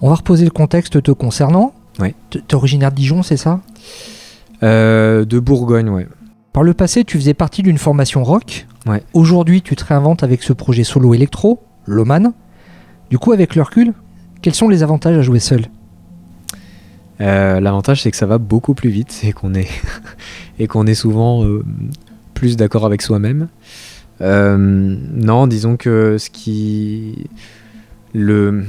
On 0.00 0.08
va 0.08 0.16
reposer 0.16 0.44
le 0.44 0.50
contexte 0.50 1.02
te 1.02 1.10
concernant. 1.10 1.72
Ouais. 1.98 2.14
T'es 2.30 2.54
originaire 2.54 2.90
de 2.90 2.96
Dijon, 2.96 3.22
c'est 3.22 3.36
ça? 3.36 3.60
Euh, 4.62 5.24
de 5.24 5.38
Bourgogne, 5.38 5.88
ouais. 5.88 6.06
Par 6.52 6.62
le 6.62 6.74
passé, 6.74 7.04
tu 7.04 7.18
faisais 7.18 7.34
partie 7.34 7.62
d'une 7.62 7.78
formation 7.78 8.22
rock. 8.22 8.66
Ouais. 8.86 9.02
Aujourd'hui, 9.12 9.62
tu 9.62 9.76
te 9.76 9.84
réinventes 9.84 10.22
avec 10.22 10.42
ce 10.42 10.52
projet 10.52 10.84
solo 10.84 11.14
électro, 11.14 11.60
Loman. 11.86 12.32
Du 13.10 13.18
coup, 13.18 13.32
avec 13.32 13.54
le 13.54 13.62
recul, 13.62 13.92
quels 14.42 14.54
sont 14.54 14.68
les 14.68 14.82
avantages 14.82 15.16
à 15.16 15.22
jouer 15.22 15.40
seul? 15.40 15.66
Euh, 17.20 17.58
L'avantage 17.58 18.02
c'est 18.02 18.12
que 18.12 18.16
ça 18.16 18.26
va 18.26 18.38
beaucoup 18.38 18.74
plus 18.74 18.90
vite 18.90 19.20
et 19.24 19.32
qu'on 19.32 19.54
est 19.54 19.68
et 20.60 20.68
qu'on 20.68 20.86
est 20.86 20.94
souvent 20.94 21.44
euh, 21.44 21.64
plus 22.38 22.56
d'accord 22.56 22.86
avec 22.86 23.02
soi-même. 23.02 23.48
Euh, 24.20 24.56
non, 24.58 25.46
disons 25.46 25.76
que 25.76 26.16
ce 26.18 26.30
qui 26.30 27.26
le 28.14 28.64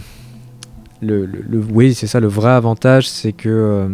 le, 1.01 1.25
le- 1.25 1.63
oui 1.73 1.93
c'est 1.93 2.07
ça 2.07 2.19
le 2.19 2.27
vrai 2.27 2.51
avantage 2.51 3.07
c'est 3.07 3.31
que 3.31 3.47
euh, 3.49 3.87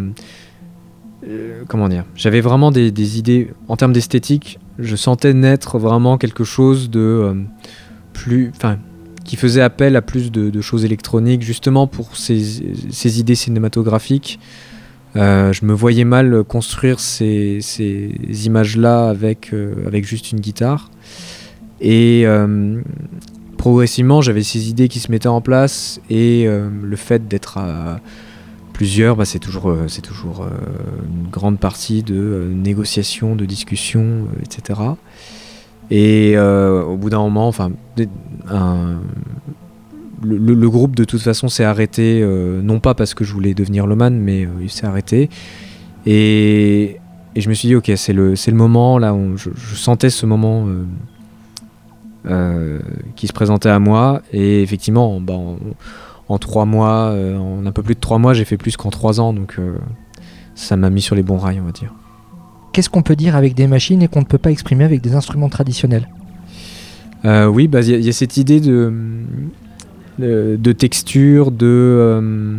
euh, 1.27 1.63
comment 1.67 1.87
dire 1.87 2.03
j'avais 2.15 2.41
vraiment 2.41 2.71
des, 2.71 2.91
des 2.91 3.19
idées 3.19 3.51
en 3.67 3.75
termes 3.77 3.93
d'esthétique 3.93 4.59
je 4.79 4.95
sentais 4.95 5.33
naître 5.33 5.77
vraiment 5.77 6.17
quelque 6.17 6.43
chose 6.43 6.89
de 6.89 7.35
plus 8.13 8.51
enfin 8.55 8.79
qui 9.23 9.35
faisait 9.35 9.61
appel 9.61 9.95
à 9.95 10.01
plus 10.01 10.31
de, 10.31 10.49
de 10.49 10.61
choses 10.61 10.83
électroniques 10.83 11.43
justement 11.43 11.85
pour 11.85 12.17
ces, 12.17 12.41
ces 12.91 13.19
idées 13.19 13.35
cinématographiques 13.35 14.39
euh, 15.15 15.53
je 15.53 15.65
me 15.65 15.73
voyais 15.73 16.03
mal 16.03 16.43
construire 16.43 16.99
ces, 16.99 17.59
images-là 18.45 19.07
avec, 19.09 19.53
euh, 19.53 19.73
avec 19.87 20.05
juste 20.05 20.31
une 20.31 20.39
guitare. 20.39 20.91
Et 21.79 22.23
euh, 22.25 22.81
progressivement, 23.57 24.21
j'avais 24.21 24.43
ces 24.43 24.69
idées 24.69 24.87
qui 24.87 24.99
se 24.99 25.11
mettaient 25.11 25.27
en 25.27 25.41
place 25.41 25.99
et 26.09 26.47
le 26.47 26.95
fait 26.95 27.27
d'être 27.27 27.57
à 27.57 27.99
plusieurs, 28.73 29.15
bah, 29.15 29.25
c'est 29.25 29.39
toujours, 29.39 29.73
toujours 30.03 30.45
une 30.45 31.29
grande 31.29 31.59
partie 31.59 32.03
de 32.03 32.51
négociation, 32.53 33.35
de 33.35 33.45
discussion, 33.45 34.27
etc. 34.41 34.79
Et 35.91 36.37
au 36.37 36.97
bout 36.97 37.09
d'un 37.09 37.19
moment, 37.19 37.47
enfin, 37.47 37.71
un- 38.49 38.99
le, 40.25 40.37
le- 40.37 40.53
le 40.53 40.69
groupe 40.69 40.95
de 40.95 41.03
toute 41.05 41.21
façon 41.21 41.47
s'est 41.47 41.63
arrêté, 41.63 42.21
euh, 42.21 42.61
non 42.61 42.79
pas 42.79 42.93
parce 42.93 43.13
que 43.13 43.23
je 43.23 43.33
voulais 43.33 43.53
devenir 43.53 43.87
le 43.87 43.95
man, 43.95 44.17
mais 44.19 44.45
euh, 44.45 44.49
il 44.61 44.69
s'est 44.69 44.85
arrêté. 44.85 45.29
Et, 46.05 46.97
et 47.35 47.41
je 47.41 47.49
me 47.49 47.53
suis 47.53 47.67
dit, 47.69 47.75
ok, 47.75 47.91
c'est 47.95 48.13
le, 48.13 48.33
le 48.33 48.53
moment, 48.53 48.97
là, 48.97 49.13
où 49.13 49.37
je, 49.37 49.49
je 49.55 49.75
sentais 49.75 50.09
ce 50.09 50.25
moment 50.25 50.67
euh, 52.27 52.79
qui 53.15 53.27
se 53.27 53.33
présentait 53.33 53.69
à 53.69 53.79
moi. 53.79 54.21
Et 54.33 54.61
effectivement, 54.61 55.21
bah, 55.21 55.33
en, 55.33 55.57
en 56.27 56.37
trois 56.39 56.65
mois, 56.65 57.13
en 57.13 57.65
un 57.65 57.71
peu 57.71 57.83
plus 57.83 57.95
de 57.95 57.99
trois 57.99 58.17
mois, 58.17 58.33
j'ai 58.33 58.45
fait 58.45 58.57
plus 58.57 58.77
qu'en 58.77 58.89
trois 58.89 59.19
ans, 59.19 59.33
donc 59.33 59.57
ça 60.55 60.75
m'a 60.75 60.89
mis 60.89 61.01
sur 61.01 61.15
les 61.15 61.23
bons 61.23 61.37
rails, 61.37 61.59
on 61.61 61.65
va 61.65 61.71
dire. 61.71 61.93
Qu'est-ce 62.73 62.89
qu'on 62.89 63.03
peut 63.03 63.15
dire 63.15 63.35
avec 63.35 63.53
des 63.53 63.67
machines 63.67 64.01
et 64.01 64.07
qu'on 64.07 64.21
ne 64.21 64.25
peut 64.25 64.37
pas 64.37 64.51
exprimer 64.51 64.83
avec 64.83 65.01
des 65.01 65.15
instruments 65.15 65.49
traditionnels? 65.49 66.09
Euh, 67.23 67.45
oui, 67.47 67.67
bah, 67.67 67.81
y, 67.81 67.89
il 67.89 68.05
y 68.05 68.09
a 68.09 68.13
cette 68.13 68.37
idée 68.37 68.59
de, 68.59 68.93
de, 70.19 70.71
texture, 70.71 71.51
de. 71.51 71.65
euh, 71.65 72.57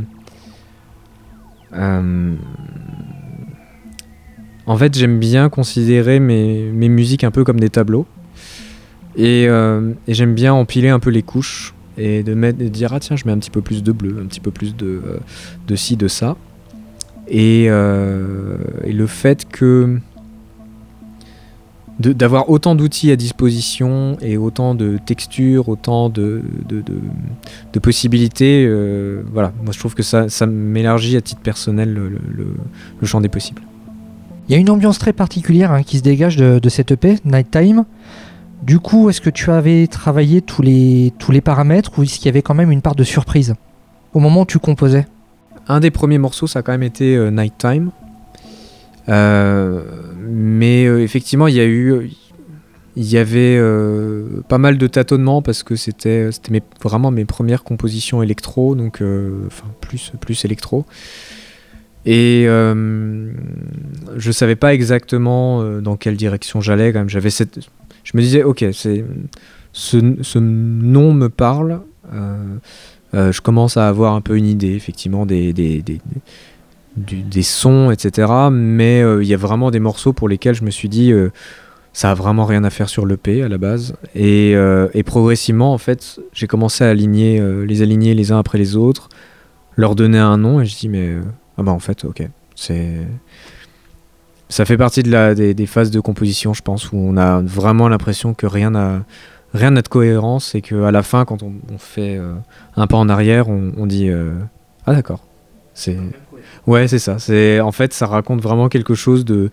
euh, 1.74 2.34
en 4.66 4.76
fait, 4.76 4.96
j'aime 4.96 5.18
bien 5.18 5.48
considérer 5.48 6.18
mes, 6.18 6.70
mes 6.72 6.88
musiques 6.88 7.24
un 7.24 7.30
peu 7.30 7.44
comme 7.44 7.60
des 7.60 7.70
tableaux. 7.70 8.06
Et, 9.16 9.46
euh, 9.48 9.92
et 10.06 10.14
j'aime 10.14 10.34
bien 10.34 10.52
empiler 10.52 10.88
un 10.88 10.98
peu 10.98 11.10
les 11.10 11.22
couches 11.22 11.74
et 11.96 12.22
de, 12.22 12.34
mettre, 12.34 12.58
de 12.58 12.68
dire 12.68 12.92
ah 12.92 13.00
tiens 13.00 13.16
je 13.16 13.24
mets 13.24 13.32
un 13.32 13.38
petit 13.38 13.50
peu 13.50 13.62
plus 13.62 13.82
de 13.82 13.92
bleu, 13.92 14.18
un 14.22 14.26
petit 14.26 14.40
peu 14.40 14.50
plus 14.50 14.76
de, 14.76 15.00
de 15.66 15.76
ci, 15.76 15.96
de 15.96 16.08
ça. 16.08 16.36
Et, 17.28 17.68
le 17.68 19.06
fait 19.06 19.48
que 19.48 19.98
d'avoir 21.98 22.50
autant 22.50 22.74
d'outils 22.74 23.10
à 23.10 23.16
disposition 23.16 24.18
et 24.20 24.36
autant 24.36 24.74
de 24.74 24.98
textures, 25.04 25.68
autant 25.70 26.08
de, 26.10 26.42
de, 26.68 26.82
de- 26.82 27.00
de 27.72 27.78
possibilités, 27.78 28.66
euh, 28.68 29.22
voilà, 29.32 29.52
moi 29.64 29.72
je 29.72 29.78
trouve 29.78 29.94
que 29.94 30.02
ça, 30.02 30.28
ça 30.28 30.46
m'élargit 30.46 31.16
à 31.16 31.22
titre 31.22 31.40
personnel 31.40 31.94
le, 31.94 32.08
le- 32.10 32.20
le- 32.30 32.56
le 33.00 33.06
champ 33.06 33.20
des 33.22 33.28
possibles. 33.30 33.62
Il 34.48 34.52
y 34.52 34.54
a 34.54 34.58
une 34.58 34.68
ambiance 34.70 34.98
très 34.98 35.12
particulière 35.14 35.72
hein, 35.72 35.82
qui 35.82 35.96
se 35.98 36.02
dégage 36.02 36.36
de, 36.36 36.58
de 36.58 36.68
cette 36.68 36.90
EP, 36.92 37.16
Nighttime. 37.24 37.84
Du 38.62 38.78
coup, 38.78 39.08
est-ce 39.08 39.20
que 39.20 39.30
tu 39.30 39.50
avais 39.50 39.86
travaillé 39.86 40.40
tous 40.42 40.62
les, 40.62 41.12
tous 41.18 41.32
les 41.32 41.40
paramètres 41.40 41.98
ou 41.98 42.02
est-ce 42.02 42.16
qu'il 42.16 42.26
y 42.26 42.28
avait 42.28 42.42
quand 42.42 42.54
même 42.54 42.70
une 42.70 42.82
part 42.82 42.94
de 42.94 43.04
surprise 43.04 43.54
au 44.12 44.20
moment 44.20 44.42
où 44.42 44.46
tu 44.46 44.58
composais? 44.58 45.06
Un 45.66 45.80
des 45.80 45.90
premiers 45.90 46.18
morceaux, 46.18 46.46
ça 46.46 46.58
a 46.60 46.62
quand 46.62 46.72
même 46.72 46.82
été 46.82 47.16
euh, 47.16 47.30
Nighttime. 47.30 47.90
Euh, 49.08 49.82
mais 50.28 50.86
euh, 50.86 51.02
effectivement, 51.02 51.46
il 51.48 51.54
y 51.54 51.60
a 51.60 51.66
eu. 51.66 52.10
Il 52.98 53.04
y 53.04 53.18
avait 53.18 53.56
euh, 53.58 54.40
pas 54.48 54.56
mal 54.56 54.78
de 54.78 54.86
tâtonnements 54.86 55.42
parce 55.42 55.62
que 55.62 55.76
c'était 55.76 56.30
vraiment 56.82 57.10
mes 57.10 57.26
premières 57.26 57.62
compositions 57.62 58.22
électro, 58.22 58.74
donc 58.74 59.02
enfin 59.46 59.66
plus, 59.82 60.12
plus 60.18 60.46
électro. 60.46 60.86
Et 62.06 62.44
euh, 62.46 63.32
je 64.16 64.32
savais 64.32 64.56
pas 64.56 64.72
exactement 64.72 65.62
dans 65.82 65.96
quelle 65.96 66.16
direction 66.16 66.62
j'allais 66.62 66.90
quand 66.94 67.04
même. 67.04 67.30
Cette, 67.30 67.58
je 68.02 68.12
me 68.14 68.22
disais 68.22 68.42
ok, 68.42 68.64
ce, 68.72 69.04
ce 69.74 70.38
nom 70.38 71.12
me 71.12 71.28
parle. 71.28 71.82
je 73.12 73.40
commence 73.42 73.76
à 73.76 73.88
avoir 73.88 74.14
un 74.14 74.22
peu 74.22 74.38
une 74.38 74.46
idée, 74.46 74.72
effectivement, 74.72 75.26
des, 75.26 75.52
des, 75.52 75.82
des, 75.82 76.00
des 76.96 77.42
sons, 77.42 77.90
etc. 77.90 78.32
Mais 78.50 79.02
euh, 79.02 79.22
il 79.22 79.28
y 79.28 79.34
a 79.34 79.36
vraiment 79.36 79.70
des 79.70 79.80
morceaux 79.80 80.12
pour 80.12 80.28
lesquels 80.28 80.54
je 80.54 80.64
me 80.64 80.70
suis 80.70 80.88
dit, 80.88 81.12
euh, 81.12 81.30
ça 81.92 82.10
a 82.10 82.14
vraiment 82.14 82.44
rien 82.44 82.64
à 82.64 82.70
faire 82.70 82.88
sur 82.88 83.06
l'EP 83.06 83.42
à 83.42 83.48
la 83.48 83.58
base. 83.58 83.94
Et, 84.14 84.54
euh, 84.54 84.88
et 84.94 85.02
progressivement, 85.02 85.72
en 85.72 85.78
fait, 85.78 86.20
j'ai 86.32 86.46
commencé 86.46 86.84
à 86.84 86.88
aligner, 86.88 87.42
les 87.66 87.82
aligner 87.82 88.14
les 88.14 88.32
uns 88.32 88.38
après 88.38 88.58
les 88.58 88.76
autres, 88.76 89.08
leur 89.76 89.94
donner 89.94 90.18
un 90.18 90.38
nom, 90.38 90.60
et 90.60 90.66
je 90.66 90.76
dis, 90.76 90.88
mais 90.88 91.08
euh, 91.08 91.22
ah 91.58 91.62
bah 91.62 91.72
en 91.72 91.78
fait, 91.78 92.04
ok, 92.04 92.28
c'est 92.54 92.96
ça 94.48 94.64
fait 94.64 94.76
partie 94.76 95.02
de 95.02 95.10
la, 95.10 95.34
des, 95.34 95.66
phases 95.66 95.90
de 95.90 95.98
composition, 95.98 96.54
je 96.54 96.62
pense, 96.62 96.92
où 96.92 96.96
on 96.96 97.16
a 97.16 97.42
vraiment 97.42 97.88
l'impression 97.88 98.32
que 98.32 98.46
rien 98.46 98.70
n'a 98.70 99.04
rien 99.52 99.72
de 99.72 99.80
cohérence 99.80 100.54
et 100.54 100.62
qu'à 100.62 100.92
la 100.92 101.02
fin, 101.02 101.24
quand 101.24 101.42
on, 101.42 101.52
fait 101.78 102.20
un 102.76 102.86
pas 102.86 102.96
en 102.96 103.08
arrière, 103.08 103.48
on, 103.48 103.72
on 103.76 103.86
dit 103.86 104.08
ah 104.86 104.94
d'accord, 104.94 105.24
c'est 105.74 105.98
ouais 106.66 106.88
c'est 106.88 106.98
ça. 106.98 107.18
C'est 107.18 107.60
en 107.60 107.72
fait 107.72 107.92
ça 107.92 108.06
raconte 108.06 108.40
vraiment 108.40 108.68
quelque 108.68 108.94
chose 108.94 109.24
de 109.24 109.50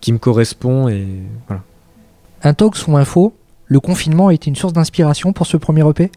qui 0.00 0.12
me 0.12 0.18
correspond 0.18 0.88
et 0.88 1.06
voilà. 1.46 1.62
Intox 2.42 2.86
ou 2.86 2.96
info, 2.96 3.34
le 3.66 3.80
confinement 3.80 4.28
a 4.28 4.34
été 4.34 4.48
une 4.48 4.56
source 4.56 4.72
d'inspiration 4.72 5.32
pour 5.32 5.46
ce 5.46 5.56
premier 5.56 5.88
EP 5.88 6.10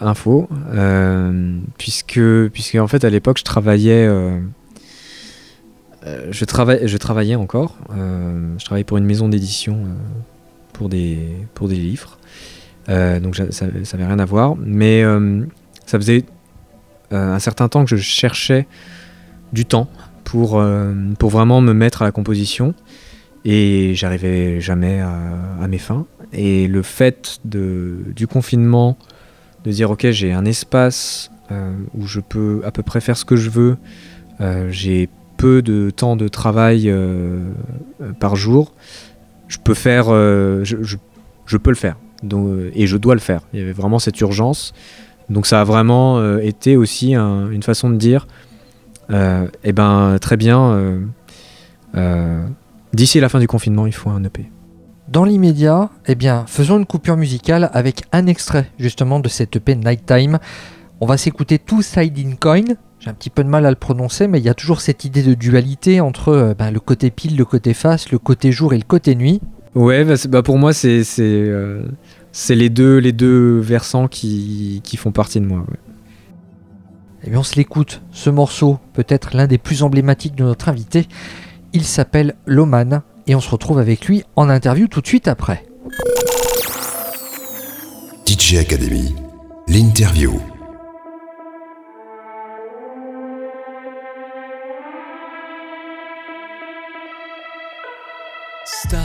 info, 0.00 0.48
euh, 0.72 1.58
puisque, 1.78 2.20
puisque 2.52 2.76
en 2.76 2.88
fait 2.88 3.04
à 3.04 3.10
l'époque 3.10 3.38
je 3.38 3.44
travaillais, 3.44 4.06
euh, 4.06 4.38
euh, 6.06 6.28
je, 6.30 6.44
travaillais 6.44 6.88
je 6.88 6.96
travaillais 6.96 7.34
encore, 7.34 7.76
euh, 7.96 8.54
je 8.58 8.64
travaillais 8.64 8.84
pour 8.84 8.96
une 8.96 9.04
maison 9.04 9.28
d'édition 9.28 9.84
pour, 10.72 10.88
des, 10.88 11.18
pour 11.54 11.68
des 11.68 11.76
livres, 11.76 12.18
donc 12.88 13.36
ça 13.50 13.66
n'avait 13.66 14.06
rien 14.06 14.18
à 14.18 14.24
voir, 14.24 14.56
mais 14.56 15.04
ça 15.86 15.98
faisait 15.98 16.24
un 17.10 17.38
certain 17.38 17.68
temps 17.68 17.84
que 17.84 17.94
je 17.94 18.02
cherchais 18.02 18.66
du 19.52 19.64
temps 19.64 19.88
pour, 20.24 20.58
euh, 20.60 20.94
pour 21.18 21.30
vraiment 21.30 21.60
me 21.60 21.72
mettre 21.72 22.02
à 22.02 22.04
la 22.04 22.12
composition 22.12 22.74
et 23.44 23.92
j'arrivais 23.94 24.60
jamais 24.60 25.00
à, 25.00 25.66
mes 25.68 25.78
fins. 25.78 26.06
Et 26.32 26.68
le 26.68 26.82
fait 26.82 27.40
de, 27.44 27.96
du 28.14 28.26
confinement, 28.26 28.96
de 29.64 29.70
dire 29.72 29.90
ok 29.90 30.10
j'ai 30.10 30.32
un 30.32 30.44
espace 30.44 31.30
euh, 31.50 31.72
où 31.94 32.06
je 32.06 32.20
peux 32.20 32.60
à 32.64 32.70
peu 32.70 32.82
près 32.82 33.00
faire 33.00 33.16
ce 33.16 33.24
que 33.24 33.36
je 33.36 33.50
veux, 33.50 33.76
euh, 34.40 34.68
j'ai 34.70 35.08
peu 35.36 35.62
de 35.62 35.90
temps 35.90 36.16
de 36.16 36.28
travail 36.28 36.92
par 38.18 38.36
jour, 38.36 38.74
je 39.48 39.56
peux 39.56 39.72
faire, 39.72 40.04
je, 40.10 40.76
je- 40.82 41.56
peux 41.56 41.70
le 41.70 41.76
faire 41.76 41.96
et 42.74 42.86
je 42.86 42.96
dois 42.98 43.14
le 43.14 43.20
faire. 43.20 43.40
Il 43.54 43.58
y 43.60 43.62
avait 43.62 43.72
vraiment 43.72 43.98
cette 43.98 44.20
urgence. 44.20 44.74
Donc 45.30 45.46
ça 45.46 45.62
a 45.62 45.64
vraiment 45.64 46.36
été 46.40 46.76
aussi 46.76 47.14
un- 47.14 47.50
une 47.50 47.62
façon 47.62 47.88
de 47.88 47.96
dire, 47.96 48.26
eh 49.10 49.72
ben 49.72 50.18
très 50.20 50.36
bien, 50.36 50.72
euh, 50.72 51.00
euh, 51.96 52.46
d'ici 52.92 53.20
la 53.20 53.28
fin 53.28 53.38
du 53.38 53.46
confinement 53.46 53.86
il 53.86 53.92
faut 53.92 54.10
un 54.10 54.22
EP. 54.24 54.50
Dans 55.08 55.24
l'immédiat, 55.24 55.90
eh 56.06 56.14
bien, 56.14 56.44
faisons 56.46 56.78
une 56.78 56.86
coupure 56.86 57.16
musicale 57.16 57.68
avec 57.72 58.02
un 58.12 58.26
extrait 58.26 58.70
justement 58.78 59.18
de 59.18 59.28
cette 59.28 59.56
EP 59.56 59.74
Nighttime. 59.74 60.38
On 61.00 61.06
va 61.06 61.16
s'écouter 61.16 61.58
Two 61.58 61.82
Side 61.82 62.16
in 62.16 62.36
Coin. 62.38 62.76
J'ai 63.00 63.10
un 63.10 63.14
petit 63.14 63.30
peu 63.30 63.42
de 63.42 63.48
mal 63.48 63.66
à 63.66 63.70
le 63.70 63.76
prononcer, 63.76 64.28
mais 64.28 64.38
il 64.38 64.44
y 64.44 64.48
a 64.48 64.54
toujours 64.54 64.80
cette 64.80 65.04
idée 65.04 65.24
de 65.24 65.34
dualité 65.34 66.00
entre 66.00 66.28
euh, 66.28 66.54
ben, 66.54 66.70
le 66.70 66.78
côté 66.78 67.10
pile, 67.10 67.36
le 67.36 67.44
côté 67.44 67.74
face, 67.74 68.12
le 68.12 68.18
côté 68.18 68.52
jour 68.52 68.72
et 68.72 68.76
le 68.76 68.84
côté 68.84 69.16
nuit. 69.16 69.40
Ouais, 69.74 70.04
bah, 70.04 70.14
bah, 70.28 70.42
pour 70.42 70.58
moi, 70.58 70.72
c'est 70.72 71.02
c'est 71.02 71.22
euh, 71.24 71.82
les 72.50 72.68
deux 72.68 72.98
les 72.98 73.12
deux 73.12 73.58
versants 73.58 74.06
qui, 74.06 74.80
qui 74.84 74.96
font 74.96 75.10
partie 75.10 75.40
de 75.40 75.46
moi. 75.46 75.58
ouais. 75.58 75.89
Eh 77.24 77.30
bien, 77.30 77.40
on 77.40 77.42
se 77.42 77.56
l'écoute. 77.56 78.02
Ce 78.12 78.30
morceau, 78.30 78.78
peut-être 78.92 79.36
l'un 79.36 79.46
des 79.46 79.58
plus 79.58 79.82
emblématiques 79.82 80.34
de 80.34 80.44
notre 80.44 80.68
invité, 80.68 81.06
il 81.72 81.84
s'appelle 81.84 82.34
Loman 82.46 83.02
et 83.26 83.34
on 83.34 83.40
se 83.40 83.50
retrouve 83.50 83.78
avec 83.78 84.06
lui 84.06 84.24
en 84.36 84.48
interview 84.48 84.88
tout 84.88 85.00
de 85.00 85.06
suite 85.06 85.28
après. 85.28 85.64
DJ 88.26 88.56
Academy, 88.56 89.14
l'interview. 89.68 90.40
Stop 98.64 98.98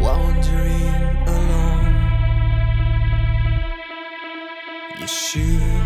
wandering 0.00 1.26
alone. 1.26 1.90
Shoes 5.06 5.79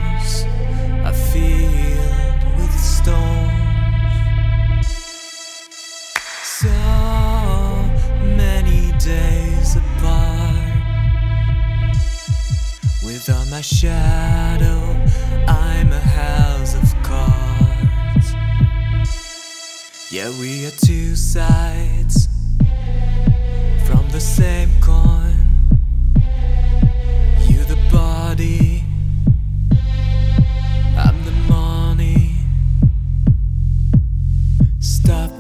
filled 1.35 2.45
with 2.57 2.75
stones. 2.79 4.87
So 6.45 6.69
many 8.43 8.93
days 9.01 9.75
apart. 9.75 10.85
Without 13.05 13.47
my 13.51 13.61
shadow, 13.61 14.79
I'm 15.49 15.93
a 15.93 16.05
house 16.23 16.75
of 16.81 16.87
cards. 17.03 18.29
Yeah, 20.13 20.31
we 20.39 20.67
are 20.67 20.77
two 20.91 21.17
sides 21.17 22.29
from 23.87 24.09
the 24.11 24.21
same 24.21 24.71
coin. 24.81 25.34
Stop 35.05 35.34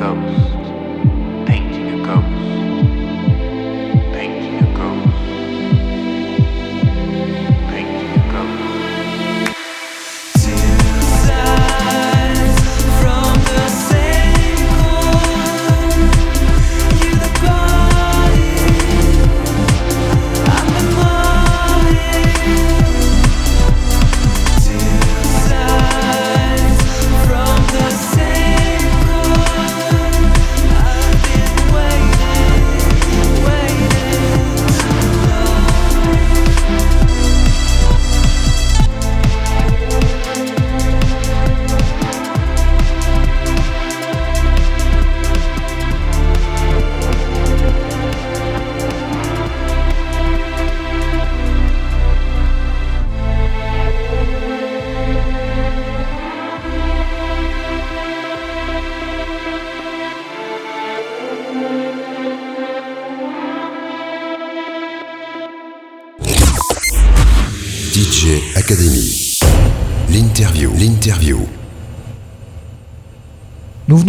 caos. 0.00 0.59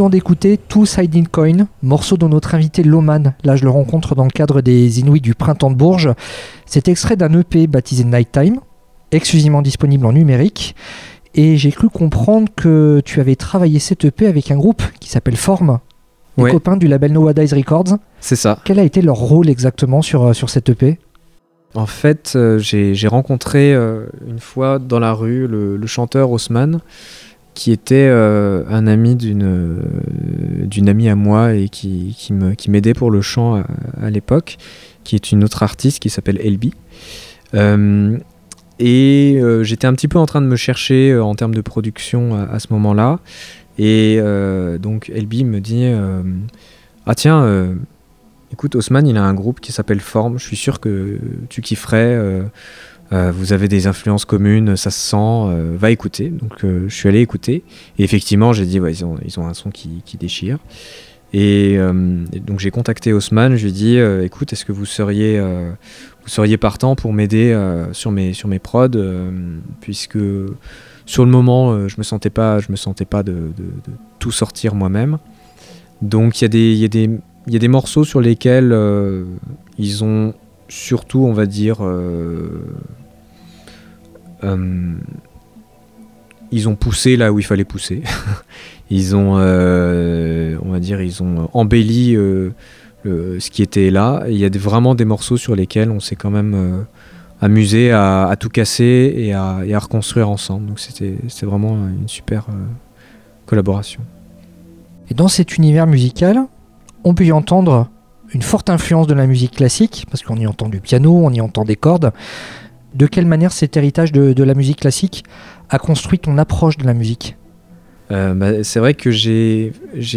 Venons 0.02 0.10
d'écouter 0.10 0.58
Two 0.58 0.88
Sided 0.88 1.28
Coin, 1.28 1.68
morceau 1.84 2.18
de 2.18 2.26
notre 2.26 2.56
invité 2.56 2.82
Loman. 2.82 3.36
Là, 3.44 3.56
je 3.56 3.64
le 3.64 3.70
rencontre 3.70 4.16
dans 4.16 4.24
le 4.24 4.32
cadre 4.32 4.62
des 4.62 5.00
Inuits 5.00 5.22
du 5.22 5.36
printemps 5.36 5.70
de 5.70 5.76
Bourges. 5.76 6.10
C'est 6.66 6.88
extrait 6.88 7.16
d'un 7.16 7.32
EP 7.40 7.68
baptisé 7.68 8.04
Nighttime, 8.04 8.62
exclusivement 9.12 9.62
disponible 9.62 10.08
en 10.08 10.14
numérique. 10.14 10.76
Et 11.36 11.56
j'ai 11.56 11.72
cru 11.72 11.88
comprendre 11.90 12.48
que 12.56 13.00
tu 13.06 13.20
avais 13.20 13.36
travaillé 13.36 13.78
cet 13.78 14.04
EP 14.04 14.26
avec 14.26 14.50
un 14.50 14.58
groupe 14.58 14.82
qui 15.00 15.08
s'appelle 15.08 15.36
Form, 15.38 15.78
les 16.38 16.46
Ouais. 16.46 16.52
copains 16.52 16.78
du 16.78 16.88
label 16.88 17.14
Nowadays 17.14 17.54
Records. 17.54 18.00
C'est 18.22 18.36
ça. 18.36 18.58
Quel 18.66 18.80
a 18.80 18.84
été 18.84 19.04
leur 19.04 19.18
rôle 19.18 19.50
exactement 19.52 20.02
sur, 20.02 20.30
euh, 20.30 20.34
sur 20.34 20.50
cet 20.50 20.70
EP 20.70 20.98
En 21.76 21.86
fait, 21.86 22.34
euh, 22.36 22.58
j'ai 22.58 22.96
j'ai 22.96 23.08
rencontré 23.08 23.72
euh, 23.72 24.08
une 24.28 24.40
fois 24.40 24.80
dans 24.80 24.98
la 25.00 25.14
rue 25.14 25.46
le, 25.46 25.78
le 25.78 25.88
chanteur 25.88 26.32
Haussmann, 26.32 26.80
qui 27.54 27.72
était 27.72 28.08
euh, 28.10 28.64
un 28.70 28.88
ami 28.88 29.16
d'une 29.16 29.44
euh, 29.44 29.82
d'une 30.66 30.88
amie 30.90 31.10
à 31.10 31.16
moi 31.16 31.54
et 31.54 31.70
qui, 31.70 32.16
qui 32.18 32.34
me- 32.34 32.54
qui 32.54 32.72
m'aidait 32.72 32.94
pour 32.94 33.12
le 33.12 33.22
chant 33.22 33.62
à, 34.02 34.10
l'époque, 34.10 34.58
qui 35.04 35.16
est 35.16 35.32
une 35.32 35.44
autre 35.44 35.64
artiste 35.64 36.00
qui 36.00 36.10
s'appelle 36.10 36.40
Elbi. 36.42 36.74
Euh, 37.54 38.18
et 38.80 39.40
j'étais 39.62 39.86
un 39.86 39.94
petit 39.94 40.08
peu 40.08 40.18
en 40.18 40.26
train 40.26 40.42
de 40.42 40.48
me 40.48 40.56
chercher 40.56 41.16
en 41.20 41.36
termes 41.36 41.54
de 41.54 41.62
production 41.62 42.36
à, 42.36 42.58
ce 42.58 42.68
moment-là. 42.72 43.20
Et 43.78 44.20
donc 44.80 45.12
Elbi 45.14 45.46
me 45.46 45.60
dit 45.60 45.86
Ah 47.06 47.14
tiens, 47.14 47.76
écoute, 48.52 48.76
Haussmann, 48.76 49.06
il 49.06 49.18
a 49.18 49.24
un 49.24 49.36
groupe 49.36 49.60
qui 49.60 49.72
s'appelle 49.72 50.00
Forme. 50.00 50.40
Je 50.40 50.46
suis 50.46 50.56
sûr 50.56 50.80
que 50.80 51.20
tu 51.50 51.62
kifferais. 51.62 52.42
Euh, 53.14 53.32
vous 53.32 53.52
avez 53.52 53.68
des 53.68 53.88
influences 53.88 54.26
communes, 54.26 54.78
ça 54.78 54.90
se 54.90 55.00
sent. 55.00 55.18
euh, 55.18 55.76
va 55.78 55.92
écouter. 55.92 56.30
Donc 56.30 56.64
euh, 56.64 56.86
je 56.88 56.96
suis 56.96 57.10
allé 57.10 57.20
écouter. 57.20 57.64
Et 57.98 58.04
effectivement, 58.04 58.54
j'ai 58.54 58.66
dit 58.66 58.78
ils, 58.78 59.06
ont, 59.06 59.48
un 59.48 59.54
son 59.54 59.70
qui, 59.70 60.02
déchire. 60.18 60.60
Et, 61.34 61.78
donc 62.46 62.60
j'ai 62.60 62.72
contacté 62.72 63.14
Haussmann. 63.14 63.56
Je 63.56 63.64
lui 63.64 63.70
ai 63.70 63.74
dit 63.74 64.26
Écoute, 64.26 64.54
est-ce 64.54 64.66
que 64.66 64.72
vous 64.72 64.86
seriez, 64.86 65.42
partant 66.60 66.96
pour 66.96 67.14
m'aider 67.14 67.58
sur, 67.94 68.12
mes, 68.12 68.34
sur 68.34 68.48
mes 68.48 68.60
prods 68.60 68.90
Puisque 69.80 70.20
sur 71.06 71.26
le 71.26 71.32
moment, 71.32 71.88
je 71.88 71.96
me 71.98 72.04
sentais 72.04 72.30
pas, 72.30 72.60
je 72.60 72.70
me 72.70 72.76
sentais 72.76 73.06
pas 73.06 73.24
de, 73.24 73.52
tout 74.20 74.32
sortir 74.32 74.76
moi-même. 74.76 75.18
Donc 76.02 76.42
il 76.42 76.44
y, 76.44 76.46
a 76.46 76.50
des- 76.50 76.74
y, 76.74 77.52
y 77.52 77.56
a 77.56 77.60
des 77.60 77.68
morceaux 77.68 78.04
sur 78.04 78.20
lesquels 78.20 78.76
ils 79.78 80.04
ont 80.04 80.34
surtout, 80.68 81.26
on 81.26 81.34
va 81.34 81.46
dire, 81.46 81.78
ils 86.52 86.68
ont 86.68 86.76
poussé 86.76 87.18
là 87.18 87.32
où 87.32 87.40
il 87.40 87.46
fallait 87.46 87.66
pousser. 87.66 88.04
ils 88.90 89.16
ont, 89.16 89.36
euh, 89.38 90.58
on 90.64 90.72
va 90.72 90.80
dire, 90.80 91.02
ils 91.02 91.24
ont 91.24 91.50
embelli 91.54 92.18
euh, 93.06 93.40
ce 93.40 93.50
qui 93.50 93.64
était 93.64 93.90
là. 93.90 94.24
Il 94.28 94.38
y 94.38 94.46
a 94.46 94.50
vraiment 94.50 94.94
des 94.94 95.06
morceaux 95.06 95.38
sur 95.38 95.56
lesquels 95.56 95.90
on 95.90 96.00
s'est 96.00 96.16
quand 96.16 96.30
même 96.30 96.54
euh, 96.54 96.84
amusé 97.42 97.92
à, 97.92 98.36
tout 98.40 98.50
casser 98.50 99.14
et 99.16 99.34
à, 99.34 99.62
et 99.66 99.74
à 99.74 99.80
reconstruire 99.80 100.30
ensemble. 100.30 100.68
Donc 100.68 100.80
c'était 100.80 101.18
vraiment 101.42 101.74
une 101.88 102.08
super 102.08 102.46
euh, 102.50 102.54
collaboration. 103.48 104.02
Et 105.10 105.16
dans 105.16 105.28
cet 105.28 105.58
univers 105.58 105.88
musical, 105.88 106.46
on 107.04 107.16
peut 107.16 107.26
y 107.26 107.32
entendre 107.32 107.90
une 108.34 108.44
forte 108.44 108.70
influence 108.70 109.08
de 109.08 109.16
la 109.16 109.26
musique 109.26 109.56
classique, 109.56 110.06
parce 110.10 110.22
qu'on 110.22 110.38
y 110.38 110.46
entend 110.46 110.70
du 110.70 110.80
piano, 110.80 111.26
on 111.26 111.32
y 111.32 111.42
entend 111.42 111.66
des 111.66 111.76
cordes. 111.76 112.12
De 112.94 113.08
quelle 113.08 113.26
manière 113.26 113.52
cet 113.52 113.78
héritage 113.78 114.12
de, 114.12 114.44
la 114.44 114.54
musique 114.54 114.82
classique 114.82 115.24
a 115.70 115.80
construit 115.80 116.20
ton 116.20 116.38
approche 116.38 116.78
de 116.78 116.86
la 116.86 116.94
musique 116.94 117.38
Euh, 118.12 118.34
bah, 118.34 118.64
c'est 118.64 118.80
vrai 118.80 118.94
que 118.94 119.10
j'ai 119.12 119.72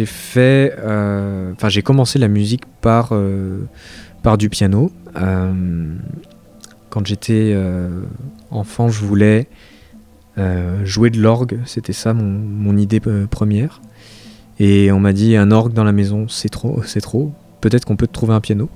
fait, 0.05 0.75
euh, 0.79 1.53
enfin 1.53 1.69
j'ai 1.69 1.81
commencé 1.81 2.19
la 2.19 2.27
musique 2.27 2.63
par 2.81 3.09
euh, 3.11 3.61
par 4.23 4.37
du 4.37 4.49
piano. 4.49 4.91
Quand 6.89 7.05
j'étais 7.05 7.57
enfant, 8.51 8.89
je 8.89 9.03
voulais 9.05 9.47
jouer 10.83 11.09
de 11.09 11.19
l'orgue. 11.21 11.59
C'était 11.65 11.93
ça 11.93 12.13
mon, 12.13 12.23
mon 12.23 12.77
idée 12.77 12.99
première. 13.29 13.81
Et 14.59 14.91
on 14.91 14.99
m'a 14.99 15.13
dit 15.13 15.35
un 15.35 15.51
orgue 15.51 15.73
dans 15.73 15.83
la 15.83 15.91
maison, 15.91 16.27
c'est 16.27 16.49
trop, 16.49 16.81
c'est 16.85 17.01
trop. 17.01 17.33
Peut-être 17.61 17.85
qu'on 17.85 17.95
peut 17.95 18.07
te 18.07 18.13
trouver 18.13 18.33
un 18.33 18.41
piano. 18.41 18.69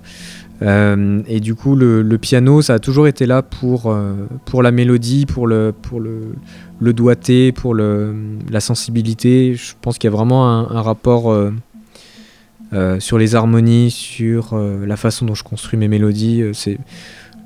Euh, 0.61 1.21
et 1.27 1.39
du 1.39 1.55
coup, 1.55 1.75
le, 1.75 2.17
piano, 2.17 2.61
ça 2.61 2.75
a 2.75 2.79
toujours 2.79 3.07
été 3.07 3.25
là 3.25 3.41
pour, 3.41 3.87
euh, 3.87 4.27
pour 4.45 4.61
la 4.61 4.71
mélodie, 4.71 5.25
pour 5.25 5.47
le, 5.47 5.71
pour 5.71 5.99
le, 5.99 6.35
le 6.79 6.93
doigté, 6.93 7.51
pour 7.51 7.73
le, 7.73 8.15
la 8.49 8.59
sensibilité. 8.59 9.55
Je 9.55 9.73
pense 9.79 9.97
qu'il 9.97 10.09
y 10.09 10.13
a 10.13 10.15
vraiment 10.15 10.49
un, 10.49 10.81
rapport 10.81 11.31
euh, 11.31 12.99
sur 12.99 13.17
les 13.17 13.35
harmonies, 13.35 13.91
sur 13.91 14.57
la 14.57 14.97
façon 14.97 15.25
dont 15.25 15.35
je 15.35 15.43
construis 15.43 15.79
mes 15.79 15.87
mélodies. 15.87 16.43
C'est, 16.53 16.77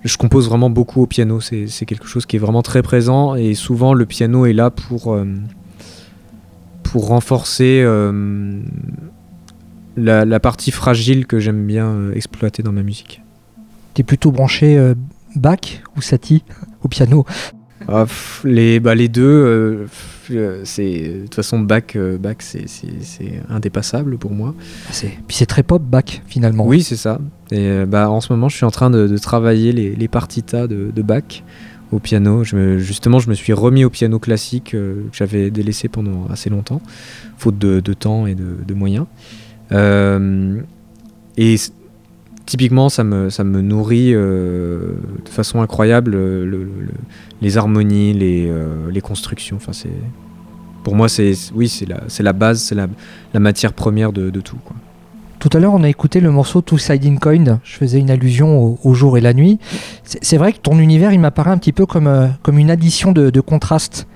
je 0.04 0.18
compose 0.18 0.50
vraiment 0.50 0.70
beaucoup 0.70 1.02
au 1.02 1.08
piano. 1.08 1.40
C'est, 1.40 1.68
c'est 1.68 1.86
quelque 1.86 2.08
chose 2.08 2.26
qui 2.26 2.38
est 2.38 2.40
vraiment 2.40 2.64
très 2.64 2.82
présent 2.82 3.36
et 3.36 3.54
souvent 3.54 3.94
le 3.94 4.06
piano 4.06 4.46
est 4.46 4.54
là 4.54 4.72
pour, 4.72 5.18
pour 6.84 7.08
renforcer 7.08 7.86
la, 9.98 10.26
la 10.26 10.40
partie 10.40 10.72
fragile 10.72 11.26
que 11.28 11.40
j'aime 11.40 11.66
bien 11.66 11.88
euh, 11.88 12.14
exploiter 12.14 12.64
dans 12.64 12.72
ma 12.72 12.84
musique. 12.84 13.22
T'es 13.94 14.04
plutôt 14.04 14.32
branché 14.32 14.78
euh, 14.78 14.96
Bach 15.36 15.82
ou 15.96 16.02
Satie 16.02 16.44
au 16.84 16.88
piano? 16.88 17.26
Ah, 17.88 18.06
pff, 18.06 18.42
les, 18.46 18.80
bah, 18.80 18.96
les 18.96 19.10
deux, 19.10 19.24
euh, 19.24 19.86
euh, 20.32 20.62
c'est 20.64 21.00
de 21.02 21.22
toute 21.24 21.36
façon 21.36 21.60
Bach, 21.60 21.84
euh, 21.96 22.18
Bach 22.18 22.38
c'est, 22.40 22.66
indépassable 23.50 24.18
pour 24.18 24.32
moi. 24.32 24.56
C'est- 24.90 25.12
Puis 25.28 25.36
c'est 25.38 25.46
très 25.46 25.64
pop 25.64 25.82
Bach 25.84 26.22
finalement. 26.28 26.66
Oui, 26.66 26.82
c'est 26.82 26.96
ça. 26.96 27.20
Et 27.52 27.86
bah, 27.86 28.10
en 28.10 28.22
ce 28.22 28.32
moment, 28.32 28.48
je 28.50 28.56
suis 28.56 28.66
en 28.66 28.72
train 28.72 28.90
de, 28.90 29.08
de 29.08 29.18
travailler 29.18 29.74
les, 29.74 29.96
les 29.96 30.08
partitas 30.08 30.68
de, 30.68 30.92
de 30.96 31.02
Bach 31.02 31.44
au 31.92 32.00
piano. 32.00 32.44
Je 32.44 32.56
me- 32.56 32.78
justement, 32.80 33.20
je 33.20 33.30
me 33.30 33.36
suis 33.36 33.52
remis 33.54 33.84
au 33.84 33.90
piano 33.90 34.18
classique 34.18 34.72
que 34.72 35.04
j'avais 35.12 35.52
délaissé 35.52 35.90
pendant 35.90 36.26
assez 36.32 36.50
longtemps, 36.50 36.82
faute 37.38 37.60
de, 37.60 37.82
de 37.82 37.94
temps 37.94 38.26
et 38.28 38.34
de 38.34 38.74
moyens. 38.74 39.06
Euh, 39.72 40.60
et 41.38 41.56
typiquement, 42.46 42.90
ça 42.90 43.04
me, 43.04 43.30
ça 43.30 43.44
me 43.44 43.62
nourrit 43.62 44.14
euh, 44.14 44.94
de 45.24 45.30
façon 45.30 45.62
incroyable 45.62 46.14
euh, 46.16 46.46
le- 46.46 46.64
le- 46.64 46.82
le- 46.82 46.92
les 47.42 47.58
harmonies, 47.58 48.14
les, 48.14 48.52
les 48.92 49.02
constructions. 49.02 49.56
Enfin, 49.58 49.74
c'est 49.74 49.90
pour 50.84 50.96
moi, 50.96 51.08
c'est 51.10 51.34
oui, 51.56 51.68
c'est 51.70 51.88
la, 51.88 52.02
c'est 52.08 52.24
la 52.24 52.34
base, 52.34 52.62
c'est 52.62 52.76
la, 52.76 52.88
la 53.34 53.40
matière 53.40 53.74
première 53.74 54.12
de, 54.14 54.30
tout. 54.42 54.58
Tout 55.40 55.50
à 55.54 55.60
l'heure, 55.60 55.74
on 55.74 55.84
a 55.84 55.90
écouté 55.90 56.22
le 56.22 56.32
morceau 56.32 56.62
Two 56.62 56.78
Sided 56.78 57.20
Coin. 57.20 57.60
Je 57.64 57.76
faisais 57.76 58.00
une 58.00 58.10
allusion 58.12 58.62
au, 58.64 58.80
au 58.84 58.94
jour 58.94 59.18
et 59.18 59.22
la 59.22 59.34
nuit. 59.34 59.60
C'est 60.04 60.38
vrai 60.38 60.54
que 60.54 60.60
ton 60.60 60.80
univers, 60.80 61.12
il 61.12 61.20
m'apparaît 61.20 61.52
un 61.52 61.58
petit 61.58 61.74
peu 61.74 61.86
comme, 61.86 62.30
comme 62.44 62.60
une 62.60 62.70
addition 62.72 63.12
de, 63.12 63.30
de 63.30 63.42
contrastes. 63.42 64.08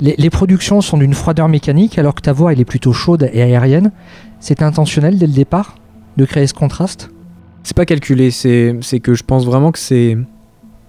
Les, 0.00 0.14
les 0.16 0.30
productions 0.30 0.80
sont 0.80 0.98
d'une 0.98 1.14
froideur 1.14 1.48
mécanique, 1.48 1.98
alors 1.98 2.14
que 2.14 2.20
ta 2.20 2.32
voix, 2.32 2.52
elle 2.52 2.60
est 2.60 2.64
plutôt 2.64 2.92
chaude 2.92 3.28
et 3.32 3.42
aérienne. 3.42 3.90
C'est 4.40 4.62
intentionnel 4.62 5.18
dès 5.18 5.26
le 5.26 5.32
départ 5.32 5.76
de 6.16 6.24
créer 6.24 6.46
ce 6.46 6.54
contraste? 6.54 7.10
C'est 7.64 7.76
pas 7.76 7.84
calculé, 7.84 8.30
c'est 8.30 9.00
que 9.02 9.14
je 9.14 9.22
pense 9.22 9.44
vraiment 9.44 9.72
que 9.72 9.78
c'est. 9.78 10.16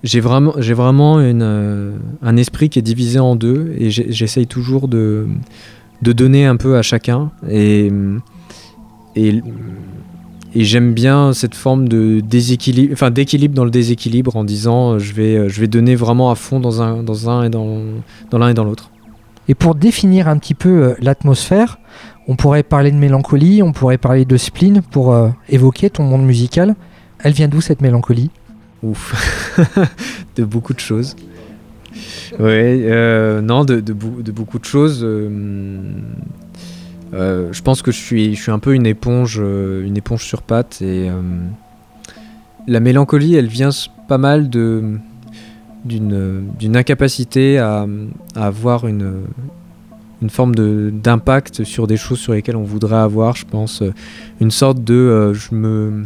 J'ai 0.02 0.22
vraiment, 0.22 0.54
j'ai 0.60 0.74
vraiment 0.74 1.20
une, 1.20 1.42
euh, 1.42 1.98
un 2.22 2.38
esprit 2.38 2.70
qui 2.70 2.80
est 2.80 2.84
divisé 2.84 3.20
en 3.20 3.36
deux 3.36 3.74
et 3.78 3.90
j'essaye 3.90 4.48
toujours 4.48 4.88
de, 4.88 5.28
de 6.02 6.14
donner 6.14 6.46
un 6.46 6.56
peu 6.56 6.78
à 6.78 6.82
chacun. 6.82 7.32
Et, 7.50 7.92
et, 9.18 9.42
et 10.56 10.64
j'aime 10.64 10.94
bien 10.94 11.34
cette 11.34 11.54
forme 11.54 11.90
de 11.90 12.22
déséquilibre, 12.22 12.94
enfin 12.94 13.12
d'équilibre 13.12 13.56
dans 13.56 13.66
le 13.66 13.72
déséquilibre 13.72 14.38
en 14.38 14.46
disant 14.46 14.94
euh, 14.94 15.00
je 15.00 15.14
vais, 15.14 15.36
euh, 15.36 15.50
je 15.50 15.60
vais 15.60 15.68
donner 15.68 15.96
vraiment 15.96 16.32
à 16.32 16.36
fond 16.36 16.62
dans 16.62 16.82
un, 16.82 17.04
dans 17.04 17.30
un 17.30 17.44
et 17.44 17.50
dans, 17.50 17.80
dans 18.30 18.38
l'un 18.38 18.48
et 18.48 18.54
dans 18.54 18.64
l'autre. 18.64 18.92
Et 19.50 19.54
pour 19.54 19.76
définir 19.76 20.30
un 20.30 20.38
petit 20.38 20.54
peu 20.54 20.96
l'atmosphère, 21.02 21.80
on 22.30 22.36
pourrait 22.36 22.62
parler 22.62 22.92
de 22.92 22.96
mélancolie, 22.96 23.64
on 23.64 23.72
pourrait 23.72 23.98
parler 23.98 24.24
de 24.24 24.38
spleen 24.38 24.84
pour 24.84 25.14
euh, 25.16 25.30
évoquer 25.50 25.90
ton 25.90 26.04
monde 26.04 26.24
musical. 26.24 26.76
Elle 27.24 27.34
vient 27.34 27.48
d'où 27.48 27.60
cette 27.60 27.82
mélancolie? 27.82 28.30
Ouf. 28.84 29.58
de 30.36 30.46
beaucoup 30.46 30.76
de 30.76 30.80
choses. 30.80 31.16
Ouais, 32.40 32.82
euh, 32.86 33.42
non, 33.42 33.66
de, 33.66 33.82
beaucoup 33.92 34.60
de 34.60 34.66
choses. 34.66 35.02
euh, 35.04 35.92
je 37.52 37.62
pense 37.64 37.82
que 37.82 37.92
je 37.92 37.98
suis, 37.98 38.40
un 38.52 38.60
peu 38.60 38.76
une 38.76 38.86
éponge, 38.86 39.40
une 39.40 39.98
éponge 39.98 40.24
sur 40.24 40.44
pattes. 40.44 40.84
Et 40.84 41.10
la 42.68 42.80
mélancolie, 42.80 43.34
elle 43.34 43.48
vient 43.48 43.72
pas 44.08 44.20
mal 44.20 44.52
de 44.52 45.00
d'une 45.84 46.76
incapacité 46.76 47.58
à 47.58 47.88
avoir 48.36 48.86
une 48.86 49.24
une 50.22 50.30
forme 50.30 50.54
d'impact 50.56 51.64
sur 51.64 51.88
des 51.88 51.98
choses 51.98 52.20
sur 52.20 52.34
lesquelles 52.34 52.56
on 52.56 52.64
voudrait 52.64 52.98
avoir. 52.98 53.36
Je 53.36 53.46
pense 53.46 53.82
euh, 53.82 53.94
une 54.40 54.52
sorte 54.52 54.84
de 54.84 54.94
euh, 54.94 55.34
je 55.34 55.56
me 55.56 56.06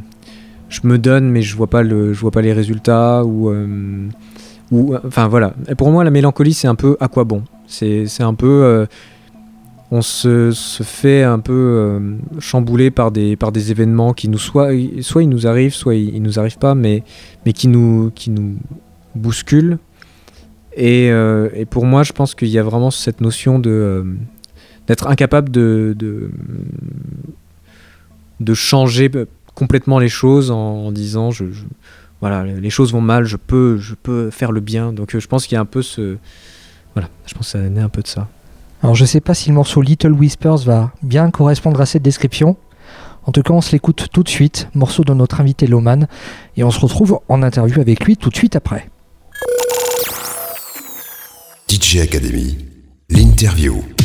je 0.69 0.81
me 0.83 0.97
donne 0.97 1.29
mais 1.29 1.41
je 1.41 1.55
vois 1.55 1.67
pas 1.67 1.83
le 1.83 2.13
je 2.13 2.19
vois 2.19 2.31
pas 2.31 2.41
les 2.41 2.53
résultats 2.53 3.23
ou 3.23 3.49
euh, 3.49 4.07
ou 4.71 4.95
enfin 5.05 5.27
voilà. 5.27 5.53
Pour 5.77 5.91
moi, 5.91 6.03
la 6.03 6.11
mélancolie, 6.11 6.53
c'est 6.53 6.67
un 6.67 6.75
peu 6.75 6.97
à 6.99 7.07
quoi 7.07 7.23
bon? 7.25 7.43
C'est 7.67 8.07
un 8.21 8.33
peu 8.33 8.87
on 9.91 10.01
se, 10.01 10.51
se 10.51 10.81
fait 10.81 11.21
un 11.21 11.39
peu 11.39 12.01
chambouler 12.39 12.89
par 12.89 13.11
des, 13.11 13.35
par 13.35 13.51
des 13.51 13.69
événements 13.69 14.13
qui 14.13 14.27
nous 14.29 14.39
soit, 14.39 14.71
soit 15.01 15.21
ils 15.21 15.29
nous 15.29 15.45
arrivent, 15.45 15.73
soit 15.73 15.93
ils, 15.93 16.15
ils 16.15 16.21
nous 16.21 16.39
arrivent 16.39 16.57
pas, 16.57 16.73
mais, 16.73 17.03
mais 17.45 17.53
qui, 17.53 17.67
nous, 17.67 18.11
qui 18.15 18.31
nous 18.31 18.55
bousculent. 19.15 19.77
Et, 20.75 21.09
euh, 21.11 21.49
et 21.53 21.65
pour 21.65 21.85
moi, 21.85 22.03
je 22.03 22.13
pense 22.13 22.35
qu'il 22.35 22.47
y 22.47 22.57
a 22.57 22.63
vraiment 22.63 22.91
cette 22.91 23.21
notion 23.21 23.59
de 23.59 23.69
euh, 23.69 24.03
d'être 24.87 25.07
incapable 25.07 25.49
de, 25.49 25.95
de, 28.39 28.53
changer 28.53 29.09
complètement 29.55 29.97
les 29.97 30.09
choses 30.09 30.51
en, 30.51 30.91
disant 30.91 31.31
je, 31.31 31.45
voilà 32.19 32.43
les 32.43 32.69
choses 32.69 32.91
vont 32.91 32.99
mal, 32.99 33.23
je 33.23 33.37
peux, 33.37 33.77
je 33.77 33.93
peux 33.95 34.29
faire 34.29 34.51
le 34.51 34.59
bien. 34.59 34.91
Donc 34.91 35.15
euh, 35.15 35.19
je 35.19 35.27
pense 35.27 35.47
qu'il 35.47 35.55
y 35.55 35.57
a 35.57 35.61
un 35.61 35.65
peu 35.65 35.81
ce 35.81 36.17
voilà, 36.95 37.07
je 37.25 37.33
pense 37.33 37.53
que 37.53 37.59
ça 37.59 37.59
naît 37.59 37.81
un 37.81 37.89
peu 37.89 38.01
de 38.01 38.07
ça. 38.07 38.27
Alors 38.81 38.95
je 38.95 39.05
sais 39.05 39.21
pas 39.21 39.33
si 39.33 39.49
le 39.49 39.55
morceau 39.55 39.81
Little 39.81 40.11
Whispers 40.11 40.57
va 40.57 40.91
bien 41.01 41.31
correspondre 41.31 41.79
à 41.79 41.85
cette 41.85 42.03
description. 42.03 42.57
En 43.25 43.31
tout 43.31 43.41
cas, 43.41 43.53
on 43.53 43.61
se 43.61 43.71
l'écoute 43.71 44.07
tout 44.11 44.21
de 44.21 44.27
suite, 44.27 44.67
morceau 44.75 45.05
de 45.05 45.13
notre 45.13 45.39
invité 45.39 45.65
Loman, 45.65 46.07
et 46.57 46.63
on 46.65 46.71
se 46.71 46.79
retrouve 46.81 47.21
en 47.29 47.41
interview 47.41 47.79
avec 47.79 48.03
lui 48.03 48.17
tout 48.17 48.29
de 48.29 48.35
suite 48.35 48.57
après. 48.57 48.89
DJ 51.73 52.01
Academy, 52.01 52.55
l'interview. 53.09 54.02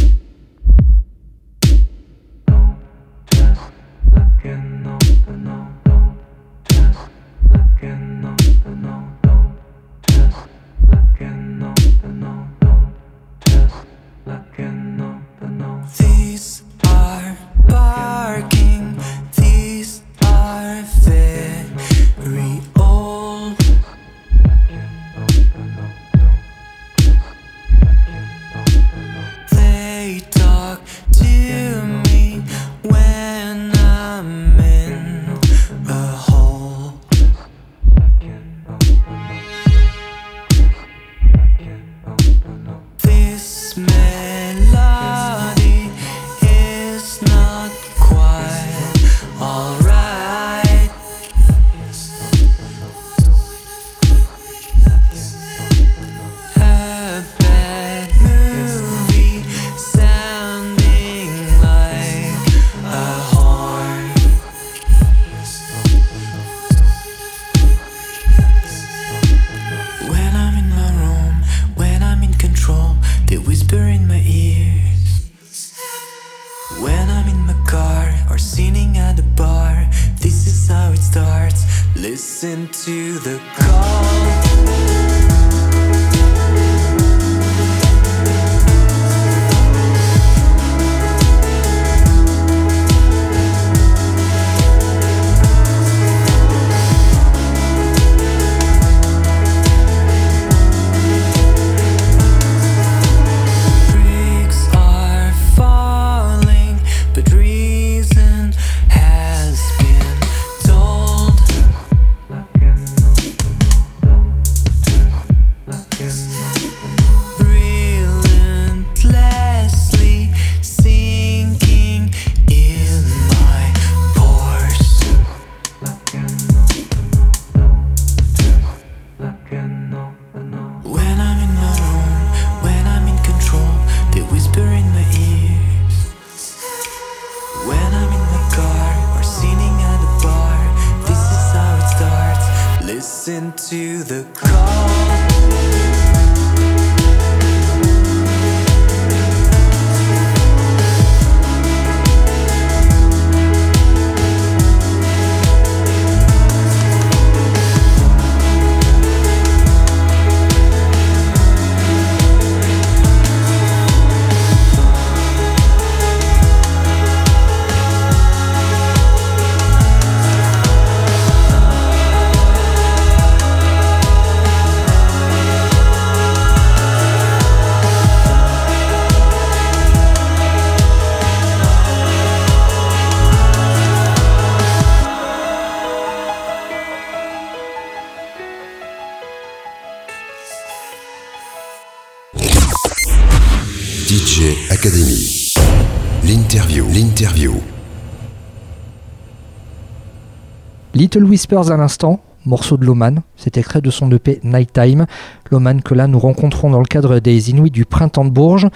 Whispers 201.24 201.70
à 201.70 201.76
l'instant, 201.76 202.20
morceau 202.46 202.76
de 202.76 202.84
Loman, 202.84 203.22
c'est 203.36 203.56
extrait 203.56 203.80
de 203.80 203.90
son 203.90 204.10
EP 204.12 204.40
Nighttime. 204.42 205.06
Loman 205.50 205.80
que 205.82 205.94
là 205.94 206.06
nous 206.06 206.18
rencontrons 206.18 206.70
dans 206.70 206.80
le 206.80 206.86
cadre 206.86 207.18
des 207.20 207.50
Inuits 207.50 207.70
du 207.70 207.84
printemps 207.84 208.24
de 208.24 208.30
Bourges. 208.30 208.68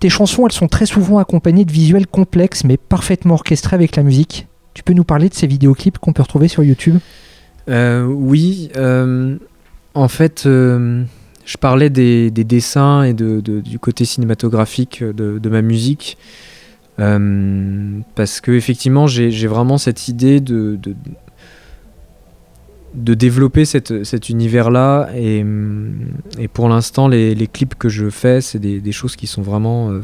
Tes 0.00 0.08
chansons, 0.08 0.46
elles 0.46 0.52
sont 0.52 0.68
très 0.68 0.86
souvent 0.86 1.18
accompagnées 1.18 1.64
de 1.64 1.72
visuels 1.72 2.06
complexes 2.06 2.64
mais 2.64 2.76
parfaitement 2.76 3.34
orchestrés 3.34 3.74
avec 3.74 3.96
la 3.96 4.02
musique. 4.02 4.46
Tu 4.74 4.82
peux 4.82 4.92
nous 4.92 5.04
parler 5.04 5.28
de 5.28 5.34
ces 5.34 5.46
vidéoclips 5.46 5.98
qu'on 5.98 6.12
peut 6.12 6.22
retrouver 6.22 6.48
sur 6.48 6.62
YouTube? 6.62 6.98
Euh, 7.68 8.04
oui, 8.04 8.70
euh, 8.76 9.36
en 9.94 10.08
fait, 10.08 10.44
euh, 10.46 11.02
je 11.44 11.56
parlais 11.56 11.90
des, 11.90 12.30
des 12.30 12.44
dessins 12.44 13.02
et 13.02 13.14
du 13.14 13.78
côté 13.80 14.04
cinématographique 14.04 15.02
de 15.02 15.48
ma 15.48 15.62
musique. 15.62 16.18
Euh, 16.98 17.98
parce 18.14 18.40
que 18.40 18.52
effectivement, 18.52 19.06
j'ai 19.06 19.46
vraiment 19.46 19.78
cette 19.78 20.08
idée 20.08 20.40
de, 20.40 20.78
de, 22.94 23.14
développer 23.14 23.64
cet 23.64 24.28
univers-là. 24.28 25.10
Et, 25.14 25.44
et 26.38 26.48
pour 26.48 26.68
l'instant, 26.68 27.08
les, 27.08 27.46
clips 27.46 27.74
que 27.74 27.88
je 27.88 28.08
fais, 28.08 28.40
c'est 28.40 28.58
des, 28.58 28.92
choses 28.92 29.16
qui 29.16 29.26
sont 29.26 29.42
vraiment 29.42 29.90
euh, 29.90 30.00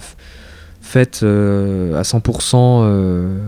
faites 0.80 1.20
euh, 1.22 1.98
à 1.98 2.02
100%. 2.02 2.82
euh, 2.84 3.38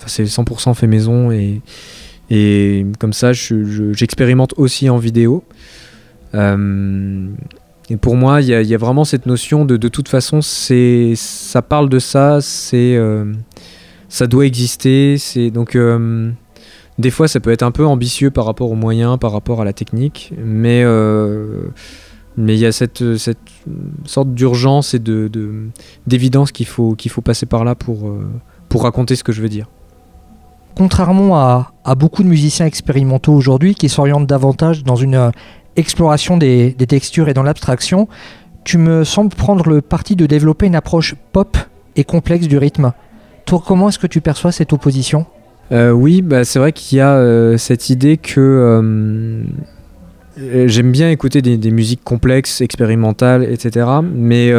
Enfin, 0.00 0.06
c'est 0.06 0.22
100% 0.24 0.74
fait 0.74 0.86
maison 0.86 1.32
et, 1.32 1.60
et 2.30 2.86
comme 3.00 3.12
ça, 3.12 3.32
je- 3.32 3.64
je- 3.64 3.92
j'expérimente 3.92 4.54
aussi 4.56 4.88
en 4.88 4.96
vidéo. 4.96 5.42
Et 7.90 7.96
pour 7.96 8.16
moi, 8.16 8.40
il 8.42 8.48
y, 8.48 8.74
a- 8.74 8.78
vraiment 8.78 9.04
cette 9.04 9.24
notion 9.26 9.64
de 9.64 9.76
de 9.76 9.88
toute 9.88 10.08
façon, 10.08 10.42
c'est 10.42 11.14
ça 11.16 11.62
parle 11.62 11.88
de 11.88 11.98
ça, 11.98 12.40
c'est 12.42 12.94
euh, 12.96 13.32
ça 14.08 14.26
doit 14.26 14.44
exister. 14.46 15.16
C'est 15.18 15.50
donc 15.50 15.74
euh, 15.74 16.30
des 16.98 17.10
fois, 17.10 17.28
ça 17.28 17.40
peut 17.40 17.50
être 17.50 17.62
un 17.62 17.70
peu 17.70 17.86
ambitieux 17.86 18.30
par 18.30 18.44
rapport 18.44 18.70
aux 18.70 18.74
moyens, 18.76 19.18
par 19.18 19.32
rapport 19.32 19.60
à 19.62 19.64
la 19.64 19.72
technique, 19.72 20.32
mais 20.42 20.82
euh, 20.84 21.68
mais 22.36 22.54
il 22.56 22.60
y 22.60 22.66
a 22.66 22.72
cette, 22.72 23.16
cette 23.16 23.38
sorte 24.04 24.34
d'urgence 24.34 24.92
et 24.94 24.98
de 24.98 25.28
de- 25.28 25.68
d'évidence 26.06 26.52
qu'il 26.52 26.66
faut 26.66 26.94
qu'il 26.94 27.10
faut 27.10 27.22
passer 27.22 27.46
par 27.46 27.64
là 27.64 27.74
pour 27.74 28.12
pour 28.68 28.82
raconter 28.82 29.16
ce 29.16 29.24
que 29.24 29.32
je 29.32 29.40
veux 29.40 29.48
dire. 29.48 29.66
Contrairement 30.76 31.36
à, 31.38 31.72
à 31.84 31.94
beaucoup 31.96 32.22
de 32.22 32.28
musiciens 32.28 32.66
expérimentaux 32.66 33.32
aujourd'hui 33.32 33.74
qui 33.74 33.88
s'orientent 33.88 34.26
davantage 34.28 34.84
dans 34.84 34.94
une 34.94 35.32
exploration 35.78 36.36
des, 36.36 36.74
textures 36.88 37.28
et 37.28 37.34
dans 37.34 37.42
l'abstraction, 37.42 38.08
tu 38.64 38.76
me 38.76 39.04
sembles 39.04 39.34
prendre 39.34 39.68
le 39.68 39.80
parti 39.80 40.16
de 40.16 40.26
développer 40.26 40.66
une 40.66 40.74
approche 40.74 41.14
pop 41.32 41.56
et 41.96 42.04
complexe 42.04 42.46
du 42.46 42.58
rythme. 42.58 42.92
Toi, 43.46 43.62
comment 43.66 43.88
est-ce 43.88 43.98
que 43.98 44.06
tu 44.06 44.20
perçois 44.20 44.52
cette 44.52 44.72
opposition? 44.72 45.24
Euh, 45.72 45.90
oui, 45.90 46.22
bah, 46.22 46.44
c'est 46.44 46.58
vrai 46.58 46.72
qu'il 46.72 46.98
y 46.98 47.00
a 47.00 47.14
euh, 47.14 47.56
cette 47.56 47.90
idée 47.90 48.16
que 48.16 48.40
euh, 48.40 49.44
j'aime 50.66 50.92
bien 50.92 51.10
écouter 51.10 51.40
des, 51.42 51.70
musiques 51.70 52.04
complexes, 52.04 52.60
expérimentales, 52.60 53.44
etc. 53.44 53.86
Mais, 54.02 54.52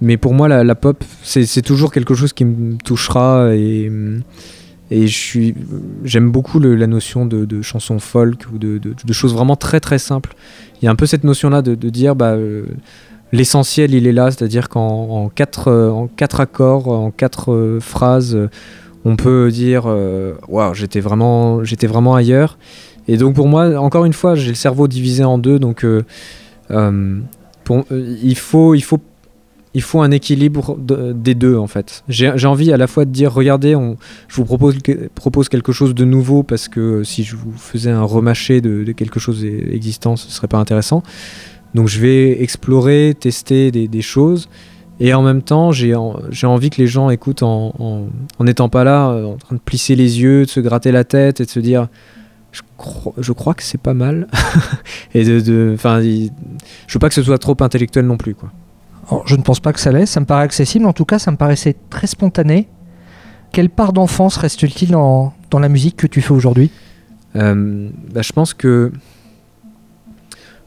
mais 0.00 0.16
pour 0.16 0.34
moi, 0.34 0.48
la, 0.48 0.62
la 0.62 0.74
pop, 0.74 1.02
c'est 1.22 1.62
toujours 1.62 1.92
quelque 1.92 2.14
chose 2.14 2.32
qui 2.32 2.44
me 2.44 2.76
touchera 2.76 3.54
et, 3.54 3.90
et 4.94 5.06
j'aime 6.04 6.30
beaucoup 6.30 6.60
la 6.60 6.86
notion 6.86 7.26
de, 7.26 7.44
de 7.44 7.62
chanson 7.62 7.98
folk 7.98 8.44
ou 8.54 8.58
de, 8.58 8.78
de- 8.78 9.12
choses 9.12 9.34
vraiment 9.34 9.56
très 9.56 9.80
très 9.80 9.98
simples. 9.98 10.36
Il 10.80 10.84
y 10.84 10.88
a 10.88 10.90
un 10.92 10.94
peu 10.94 11.06
cette 11.06 11.24
notion-là 11.24 11.62
de, 11.62 11.74
dire 11.74 12.14
bah, 12.14 12.34
euh, 12.34 12.66
l'essentiel 13.32 13.92
il 13.92 14.06
est 14.06 14.12
là, 14.12 14.30
c'est-à-dire 14.30 14.68
qu'en 14.68 15.08
en 15.08 15.28
quatre, 15.30 15.66
euh, 15.66 15.90
en 15.90 16.06
quatre 16.06 16.38
accords, 16.38 16.86
en 16.86 17.10
quatre 17.10 17.52
euh, 17.52 17.80
phrases, 17.80 18.38
on 19.04 19.16
peut 19.16 19.50
dire 19.50 19.86
waouh 20.48 20.74
j'étais 20.74 21.00
vraiment 21.00 21.60
vraiment 21.88 22.14
ailleurs. 22.14 22.56
Et 23.08 23.16
donc 23.16 23.34
pour 23.34 23.48
moi 23.48 23.76
encore 23.76 24.04
une 24.04 24.12
fois 24.12 24.36
j'ai 24.36 24.50
le 24.50 24.54
cerveau 24.54 24.86
divisé 24.86 25.24
en 25.24 25.38
deux. 25.38 25.58
Donc 25.58 25.84
il 26.70 28.36
faut 28.36 28.74
il 28.74 28.84
faut 28.84 29.00
il 29.74 29.82
faut 29.82 30.00
un 30.00 30.10
équilibre 30.10 30.76
de- 30.78 31.12
des 31.12 31.34
deux 31.34 31.56
en 31.56 31.66
fait 31.66 32.04
j'ai 32.08 32.46
envie 32.46 32.72
à 32.72 32.76
la 32.76 32.86
fois 32.86 33.04
de 33.04 33.10
dire 33.10 33.32
regardez 33.32 33.74
on, 33.74 33.96
je 34.28 34.36
vous 34.36 34.44
propose, 34.44 34.78
que- 34.80 35.08
propose 35.14 35.48
quelque 35.48 35.72
chose 35.72 35.94
de 35.94 36.04
nouveau 36.04 36.42
parce 36.42 36.68
que 36.68 37.02
si 37.04 37.24
je 37.24 37.34
vous 37.36 37.52
faisais 37.56 37.90
un 37.90 38.02
remâché 38.02 38.60
de, 38.60 38.90
quelque 38.92 39.18
chose 39.20 39.44
existant 39.44 40.16
ce 40.16 40.30
serait 40.30 40.48
pas 40.48 40.58
intéressant 40.58 41.02
donc 41.74 41.88
je 41.88 41.98
vais 42.00 42.40
explorer 42.42 43.14
tester 43.18 43.70
des, 43.72 44.02
choses 44.02 44.48
et 45.00 45.12
en 45.12 45.22
même 45.22 45.42
temps, 45.42 45.72
j'ai 45.72 45.96
en- 45.96 46.20
j'ai 46.30 46.46
envie 46.46 46.70
que 46.70 46.80
les 46.80 46.86
gens 46.86 47.10
écoutent 47.10 47.42
en 47.42 48.06
n'étant 48.38 48.68
pas 48.68 48.84
là, 48.84 49.10
euh, 49.10 49.24
en 49.24 49.36
train 49.36 49.56
de 49.56 49.60
plisser 49.60 49.96
les 49.96 50.20
yeux, 50.20 50.44
de 50.44 50.50
se 50.50 50.60
gratter 50.60 50.92
la 50.92 51.02
tête 51.02 51.40
et 51.40 51.44
de 51.44 51.50
se 51.50 51.58
dire 51.58 51.88
je, 52.52 52.60
cro- 52.78 53.14
je 53.18 53.32
crois 53.32 53.54
que 53.54 53.64
c'est 53.64 53.80
pas 53.80 53.94
mal. 53.94 54.28
et 55.14 55.24
de. 55.24 55.40
de- 55.40 55.76
je 55.76 56.94
veux 56.94 56.98
pas 57.00 57.08
que 57.08 57.14
ce 57.16 57.24
soit 57.24 57.38
trop 57.38 57.56
intellectuel 57.60 58.06
non 58.06 58.16
plus. 58.16 58.36
Quoi. 58.36 58.52
Je 59.26 59.36
ne 59.36 59.42
pense 59.42 59.60
pas 59.60 59.72
que 59.72 59.80
ça 59.80 59.92
l'est, 59.92 60.06
ça 60.06 60.20
me 60.20 60.26
paraît 60.26 60.44
accessible, 60.44 60.86
en 60.86 60.92
tout 60.92 61.04
cas 61.04 61.18
ça 61.18 61.30
me 61.30 61.36
paraissait 61.36 61.76
très 61.90 62.06
spontané. 62.06 62.68
Quelle 63.52 63.70
part 63.70 63.92
d'enfance 63.92 64.36
reste-t-il 64.36 64.90
dans, 64.90 65.32
dans 65.50 65.58
la 65.58 65.68
musique 65.68 65.96
que 65.96 66.06
tu 66.06 66.20
fais 66.20 66.32
aujourd'hui? 66.32 66.70
Euh, 67.36 67.88
bah, 68.12 68.22
je 68.22 68.32
pense 68.32 68.54
que 68.54 68.92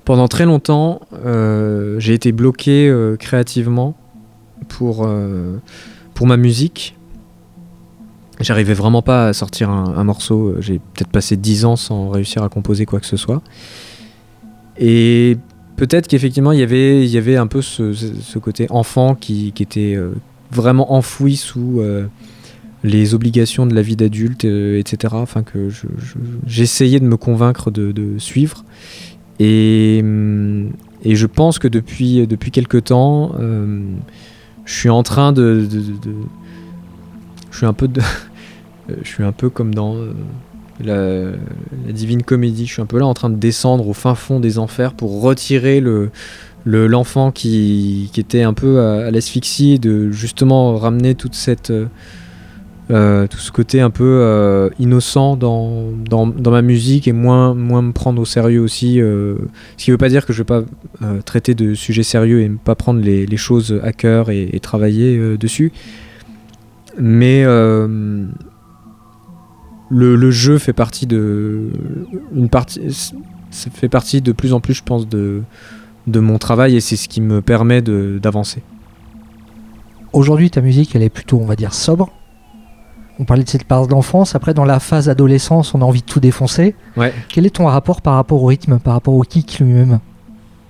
pendant 0.05 0.27
très 0.27 0.45
longtemps, 0.45 1.01
euh, 1.25 1.99
j'ai 1.99 2.13
été 2.13 2.31
bloqué 2.31 2.87
euh, 2.87 3.17
créativement 3.17 3.95
pour, 4.69 5.07
pour 6.13 6.27
ma 6.27 6.37
musique. 6.37 6.95
J'arrivais 8.39 8.73
vraiment 8.73 9.01
pas 9.01 9.27
à 9.29 9.33
sortir 9.33 9.69
un, 9.69 9.95
un 9.97 10.03
morceau. 10.03 10.55
J'ai 10.59 10.79
peut-être 10.79 11.09
passé 11.09 11.37
10 11.37 11.65
ans 11.65 11.75
sans 11.75 12.09
réussir 12.09 12.43
à 12.43 12.49
composer 12.49 12.85
quoi 12.85 12.99
que 12.99 13.05
ce 13.05 13.17
soit. 13.17 13.41
Et 14.77 15.37
peut-être 15.77 16.07
qu'effectivement, 16.07 16.51
il 16.51 16.59
y 16.59 16.63
avait- 16.63 17.03
il 17.05 17.09
y 17.09 17.17
avait 17.17 17.37
un 17.37 17.47
peu 17.47 17.61
ce, 17.61 18.37
côté 18.39 18.67
enfant 18.69 19.15
qui, 19.15 19.53
était 19.59 19.95
euh, 19.95 20.11
vraiment 20.51 20.93
enfoui 20.93 21.37
sous 21.37 21.79
euh, 21.79 22.07
les 22.83 23.13
obligations 23.13 23.65
de 23.65 23.73
la 23.73 23.81
vie 23.81 23.95
d'adulte, 23.95 24.43
euh, 24.45 24.77
etc. 24.79 25.13
Enfin, 25.17 25.43
que 25.43 25.69
je- 25.69 25.87
je- 25.97 26.17
j'essayais 26.45 26.99
de 26.99 27.05
me 27.05 27.15
convaincre 27.15 27.71
de, 27.71 28.15
suivre. 28.17 28.65
Et, 29.39 29.99
hum, 30.01 30.71
et 31.03 31.15
je 31.15 31.27
pense 31.27 31.59
que 31.59 31.67
depuis, 31.67 32.25
depuis 32.27 32.51
quelques 32.51 32.85
temps, 32.85 33.33
je 34.65 34.73
suis 34.73 34.89
en 34.89 35.03
train 35.03 35.31
de, 35.31 35.65
je 37.51 37.57
suis 37.57 37.65
un 37.67 37.73
peu 37.73 37.87
je 39.03 39.07
suis 39.07 39.23
un 39.23 39.31
peu 39.31 39.49
comme 39.51 39.75
dans 39.75 39.95
la, 40.83 41.31
Divine 41.89 42.23
Comédie. 42.23 42.65
Je 42.65 42.73
suis 42.73 42.81
un 42.81 42.85
peu 42.85 42.99
là 42.99 43.05
en 43.05 43.13
train 43.13 43.29
de 43.29 43.35
descendre 43.35 43.87
au 43.87 43.93
fin 43.93 44.15
fond 44.15 44.39
des 44.39 44.59
enfers 44.59 44.93
pour 44.93 45.21
retirer 45.21 45.79
le 45.79 46.09
le- 46.65 46.87
l'enfant 46.87 47.31
qui, 47.31 48.11
était 48.17 48.43
un 48.43 48.53
peu 48.53 48.81
à, 48.81 49.09
l'asphyxie, 49.09 49.73
et 49.73 49.79
de 49.79 50.11
justement 50.11 50.75
ramener 50.75 51.15
toute 51.15 51.33
cette 51.33 51.71
euh, 51.71 51.85
euh, 52.89 53.27
tout 53.27 53.37
ce 53.37 53.51
côté 53.51 53.81
un 53.81 53.89
peu 53.89 54.19
euh, 54.21 54.69
innocent 54.79 55.35
dans, 55.35 55.91
dans, 56.09 56.25
ma 56.25 56.61
musique 56.61 57.07
et 57.07 57.11
moins, 57.11 57.53
moins 57.53 57.81
me 57.81 57.91
prendre 57.91 58.21
au 58.21 58.25
sérieux 58.25 58.61
aussi. 58.61 58.95
ce 58.95 59.37
qui 59.77 59.91
veut 59.91 59.97
pas 59.97 60.09
dire 60.09 60.25
que 60.25 60.31
je 60.33 60.39
vais 60.39 60.45
pas 60.45 60.63
traiter 61.25 61.53
de 61.53 61.73
sujets 61.73 62.03
sérieux 62.03 62.41
et 62.41 62.49
pas 62.49 62.75
prendre 62.75 63.01
les, 63.01 63.37
choses 63.37 63.79
à 63.83 63.91
cœur 63.91 64.29
et, 64.29 64.49
et 64.53 64.59
travailler 64.59 65.37
dessus. 65.37 65.73
Mais 66.97 67.45
le, 69.89 70.15
le 70.15 70.31
jeu 70.31 70.57
fait 70.57 70.73
partie 70.73 71.05
de 71.07 71.69
une 72.35 72.49
partie 72.49 72.81
ça 73.49 73.69
fait 73.73 73.87
partie 73.89 74.21
de 74.21 74.31
plus 74.33 74.53
en 74.53 74.59
plus 74.59 74.73
je 74.73 74.83
pense 74.83 75.07
de, 75.07 75.41
de 76.07 76.19
mon 76.19 76.37
travail 76.37 76.75
et 76.75 76.81
c'est 76.81 76.95
ce 76.97 77.07
qui 77.07 77.21
me 77.21 77.41
permet 77.41 77.81
de- 77.81 78.19
d'avancer. 78.21 78.61
Aujourd'hui, 80.13 80.49
ta 80.49 80.61
musique, 80.61 80.95
elle 80.95 81.03
est 81.03 81.09
plutôt, 81.09 81.37
on 81.39 81.45
va 81.45 81.55
dire, 81.55 81.73
sobre. 81.73 82.09
On 83.19 83.25
parlait 83.25 83.43
de 83.43 83.49
cette 83.49 83.65
part 83.65 83.87
d'enfance. 83.87 84.35
Après, 84.35 84.53
dans 84.53 84.63
la 84.65 84.79
phase 84.79 85.09
adolescence, 85.09 85.73
on 85.73 85.81
a 85.81 85.85
envie 85.85 86.01
de 86.01 86.05
tout 86.05 86.19
défoncer. 86.19 86.75
Ouais. 86.95 87.13
Quel 87.29 87.45
est 87.45 87.49
ton 87.55 87.65
rapport 87.65 88.01
par 88.01 88.15
rapport 88.15 88.41
au 88.41 88.45
rythme, 88.47 88.79
par 88.79 88.93
rapport 88.93 89.13
au 89.13 89.21
kick 89.23 89.59
lui-même? 89.59 89.99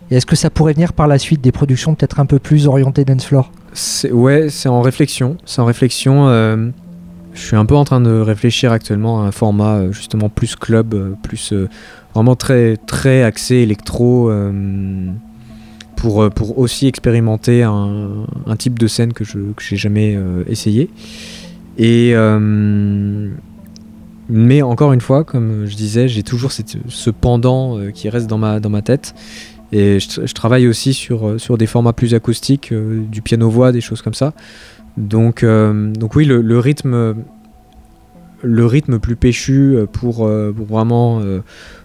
Et 0.09 0.15
est-ce 0.15 0.25
que 0.25 0.35
ça 0.35 0.49
pourrait 0.49 0.73
venir 0.73 0.93
par 0.93 1.07
la 1.07 1.19
suite 1.19 1.41
des 1.41 1.51
productions 1.51 1.93
peut-être 1.93 2.19
un 2.19 2.25
peu 2.25 2.39
plus 2.39 2.67
orientées 2.67 3.05
dance 3.05 3.25
floor 3.25 3.51
Ouais, 4.11 4.47
c'est 4.49 4.69
en 4.69 4.81
réflexion. 4.81 5.37
C'est 5.45 5.61
en 5.61 5.65
réflexion. 5.65 6.27
euh, 6.29 6.69
je 7.37 7.45
suis 7.45 7.55
un 7.55 7.65
peu 7.65 7.75
en 7.75 7.83
train 7.83 8.01
de 8.01 8.19
réfléchir 8.19 8.71
actuellement 8.71 9.21
à 9.21 9.27
un 9.27 9.31
format 9.31 9.75
euh, 9.75 9.91
justement 9.91 10.27
plus 10.27 10.55
club, 10.55 10.93
euh, 10.93 11.11
plus 11.21 11.53
euh, 11.53 11.69
vraiment 12.13 12.35
très 12.35 12.77
très 12.77 13.23
axé 13.23 13.57
électro 13.57 14.31
pour 15.95 16.29
pour 16.31 16.57
aussi 16.57 16.87
expérimenter 16.87 17.63
un, 17.63 18.25
type 18.57 18.79
de 18.79 18.87
scène 18.87 19.13
que 19.13 19.23
je 19.23 19.39
j'ai 19.59 19.77
jamais 19.77 20.17
essayé. 20.47 20.89
Et 21.77 22.15
mais 24.29 24.61
encore 24.61 24.93
une 24.93 25.01
fois, 25.01 25.23
comme 25.23 25.65
je 25.65 25.75
disais, 25.75 26.07
j'ai 26.07 26.23
toujours 26.23 26.51
ce 26.51 27.09
pendant 27.11 27.77
qui 27.91 28.09
reste 28.09 28.27
dans 28.27 28.39
ma 28.39 28.59
dans 28.59 28.71
ma 28.71 28.81
tête. 28.81 29.13
Et 29.71 29.99
je, 29.99 30.25
je 30.25 30.33
travaille 30.33 30.67
aussi 30.67 30.93
sur, 30.93 31.39
sur 31.39 31.57
des 31.57 31.67
formats 31.67 31.93
plus 31.93 32.13
acoustiques, 32.15 32.73
du 32.73 33.21
piano-voix, 33.21 33.71
des 33.71 33.81
choses 33.81 34.01
comme 34.01 34.13
ça. 34.13 34.33
Donc, 34.97 35.43
euh, 35.43 35.91
donc 35.93 36.15
oui, 36.15 36.25
le, 36.25 36.41
le 36.41 36.59
rythme, 36.59 37.15
le 38.41 38.65
rythme 38.65 38.99
plus 38.99 39.15
péchu 39.15 39.75
euh, 39.75 39.85
pour, 39.85 40.25
euh, 40.25 40.51
pour 40.55 40.65
vraiment 40.65 41.21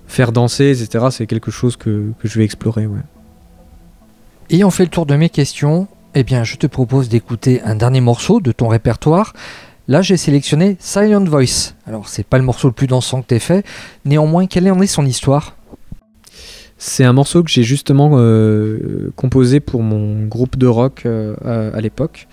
faire 0.07 0.33
danser, 0.33 0.71
etc., 0.83 1.07
c'est 1.11 1.27
quelque 1.27 1.51
chose 1.51 1.77
que, 1.77 2.13
que 2.19 2.29
je 2.29 2.39
vais 2.39 2.45
explorer. 2.45 2.87
Ouais. 2.87 3.01
Ayant 4.51 4.71
fait 4.71 4.85
le 4.85 4.91
tour 4.91 5.07
de 5.07 5.15
mes 5.15 5.29
questions, 5.29 5.89
eh 6.15 6.25
bien, 6.25 6.45
je 6.45 6.57
te 6.57 6.67
propose 6.67 7.09
d'écouter 7.09 7.63
un 7.63 7.75
dernier 7.75 8.01
morceau 8.01 8.41
de 8.41 8.53
ton 8.53 8.69
répertoire. 8.69 9.33
Là, 9.89 10.01
j'ai 10.01 10.17
sélectionné 10.17 10.77
Silent 10.79 11.25
Voice. 11.25 11.75
Alors, 11.87 12.09
c'est 12.09 12.27
pas 12.27 12.39
le 12.39 12.45
morceau 12.45 12.69
le 12.69 12.75
plus 12.75 12.87
dansant 12.87 13.23
que 13.23 13.27
t'aies 13.29 13.39
fait. 13.39 13.65
Néanmoins, 14.05 14.47
quelle 14.47 14.71
en 14.71 14.81
est 14.81 14.87
son 14.87 15.05
histoire? 15.05 15.57
C'est 16.79 17.05
un 17.05 17.13
morceau 17.13 17.43
que 17.43 17.51
j'ai 17.51 17.63
justement 17.63 18.11
euh, 18.15 19.13
composé 19.17 19.61
pour 19.61 19.83
mon 19.83 20.27
groupe 20.27 20.57
de 20.57 20.67
rock 20.67 21.03
euh, 21.07 21.35
à, 21.45 21.77
à 21.77 21.81
l'époque. 21.81 22.27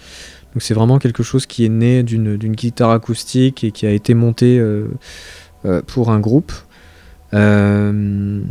Donc 0.54 0.64
c'est 0.64 0.74
vraiment 0.74 0.98
quelque 0.98 1.24
chose 1.24 1.46
qui 1.46 1.66
est 1.66 1.70
né 1.70 2.04
d'une 2.04 2.38
guitare 2.38 2.92
acoustique 2.92 3.64
et 3.64 3.72
qui 3.72 3.86
a 3.86 3.92
été 3.92 4.14
monté 4.14 4.60
euh, 4.60 4.88
euh, 5.66 5.82
pour 5.86 6.12
un 6.12 6.20
groupe. 6.20 6.52
Euh, 7.34 8.42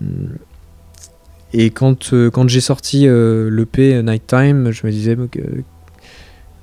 et 1.52 1.70
quand, 1.70 2.14
quand 2.32 2.48
j'ai 2.48 2.60
sorti 2.60 3.06
l'EP 3.08 4.02
Nighttime, 4.02 4.70
je 4.70 4.86
me 4.86 4.92
disais 4.92 5.16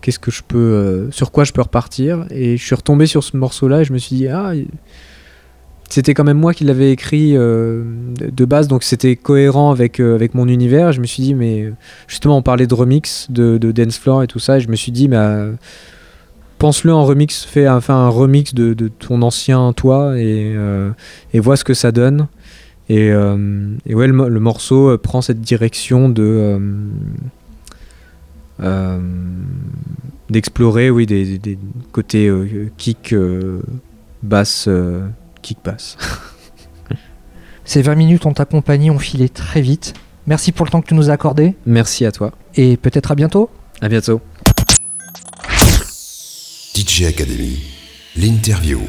qu'est-ce 0.01 0.19
que 0.19 0.31
je 0.31 0.43
peux, 0.43 1.09
sur 1.11 1.31
quoi 1.31 1.43
je 1.43 1.51
peux 1.51 1.61
repartir? 1.61 2.25
Et 2.29 2.55
je 2.55 2.63
suis 2.63 2.75
retombé 2.75 3.07
sur 3.07 3.23
ce 3.23 3.35
morceau-là 3.35 3.81
et 3.81 3.83
je 3.83 3.91
me 3.91 3.97
suis 3.97 4.15
dit 4.15 4.27
ah, 4.27 4.53
c'était 5.89 6.13
quand 6.13 6.23
même 6.23 6.37
moi 6.39 6.53
qui 6.53 6.63
l'avais 6.63 6.91
écrit 6.91 7.37
euh, 7.37 7.83
de 8.19 8.45
base, 8.45 8.67
donc 8.67 8.83
c'était 8.83 9.15
cohérent 9.15 9.71
avec, 9.71 9.99
euh, 9.99 10.15
avec 10.15 10.33
mon 10.33 10.47
univers. 10.47 10.91
Je 10.91 10.99
me 11.01 11.05
suis 11.05 11.21
dit, 11.23 11.35
mais 11.35 11.71
justement, 12.07 12.37
on 12.37 12.41
parlait 12.41 12.67
de 12.67 12.73
remix, 12.73 13.27
de, 13.29 13.57
de 13.57 13.71
dance 13.71 13.97
floor 13.97 14.23
et 14.23 14.27
tout 14.27 14.39
ça, 14.39 14.57
et 14.57 14.61
je 14.61 14.67
me 14.69 14.75
suis 14.75 14.91
dit, 14.91 15.07
mais 15.07 15.17
euh, 15.17 15.51
pense-le 16.57 16.91
en 16.93 17.05
remix, 17.05 17.45
fais 17.45 17.67
un, 17.67 17.79
un 17.87 18.09
remix 18.09 18.53
de, 18.53 18.73
ton 18.87 19.21
ancien 19.21 19.73
toi 19.73 20.17
et, 20.17 20.53
euh, 20.55 20.89
et 21.33 21.39
vois 21.39 21.55
ce 21.57 21.63
que 21.63 21.73
ça 21.73 21.91
donne. 21.91 22.27
Et, 22.89 23.11
euh, 23.11 23.35
ouais, 23.89 24.07
le, 24.07 24.13
mo- 24.13 24.29
le 24.29 24.39
morceau 24.39 24.89
euh, 24.91 24.97
prend 24.97 25.21
cette 25.21 25.41
direction 25.41 26.07
de. 26.09 26.23
euh, 26.23 26.59
euh, 28.61 28.99
d'explorer 30.29 30.89
oui 30.89 31.05
des, 31.05 31.37
des- 31.37 31.57
côtés 31.91 32.27
euh, 32.27 32.69
kick 32.77 33.11
euh, 33.13 33.59
basse 34.23 34.65
euh, 34.67 35.05
kick 35.45 35.59
basse 35.63 35.97
Ces 37.65 37.81
20 37.81 37.95
minutes 37.95 38.25
ont 38.25 38.31
accompagné, 38.33 38.89
ont 38.91 38.99
filé 38.99 39.29
très 39.29 39.61
vite. 39.61 39.93
Merci 40.27 40.51
pour 40.51 40.65
le 40.65 40.71
temps 40.71 40.81
que 40.81 40.87
tu 40.87 40.93
nous 40.93 41.09
as 41.09 41.13
accordé 41.13 41.55
merci 41.65 42.05
à 42.05 42.11
toi 42.11 42.31
et 42.55 42.77
peut-être 42.77 43.11
à 43.11 43.15
bientôt. 43.15 43.49
à 43.81 43.89
bientôt 43.89 44.21
DJ 46.75 47.03
Academy, 47.03 47.59
l'interview. 48.15 48.81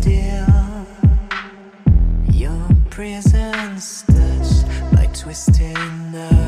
Still. 0.00 0.86
Your 2.32 2.68
prison's 2.88 4.02
touched 4.02 4.66
by 4.94 5.06
twisting 5.12 6.12
nerves. 6.12 6.39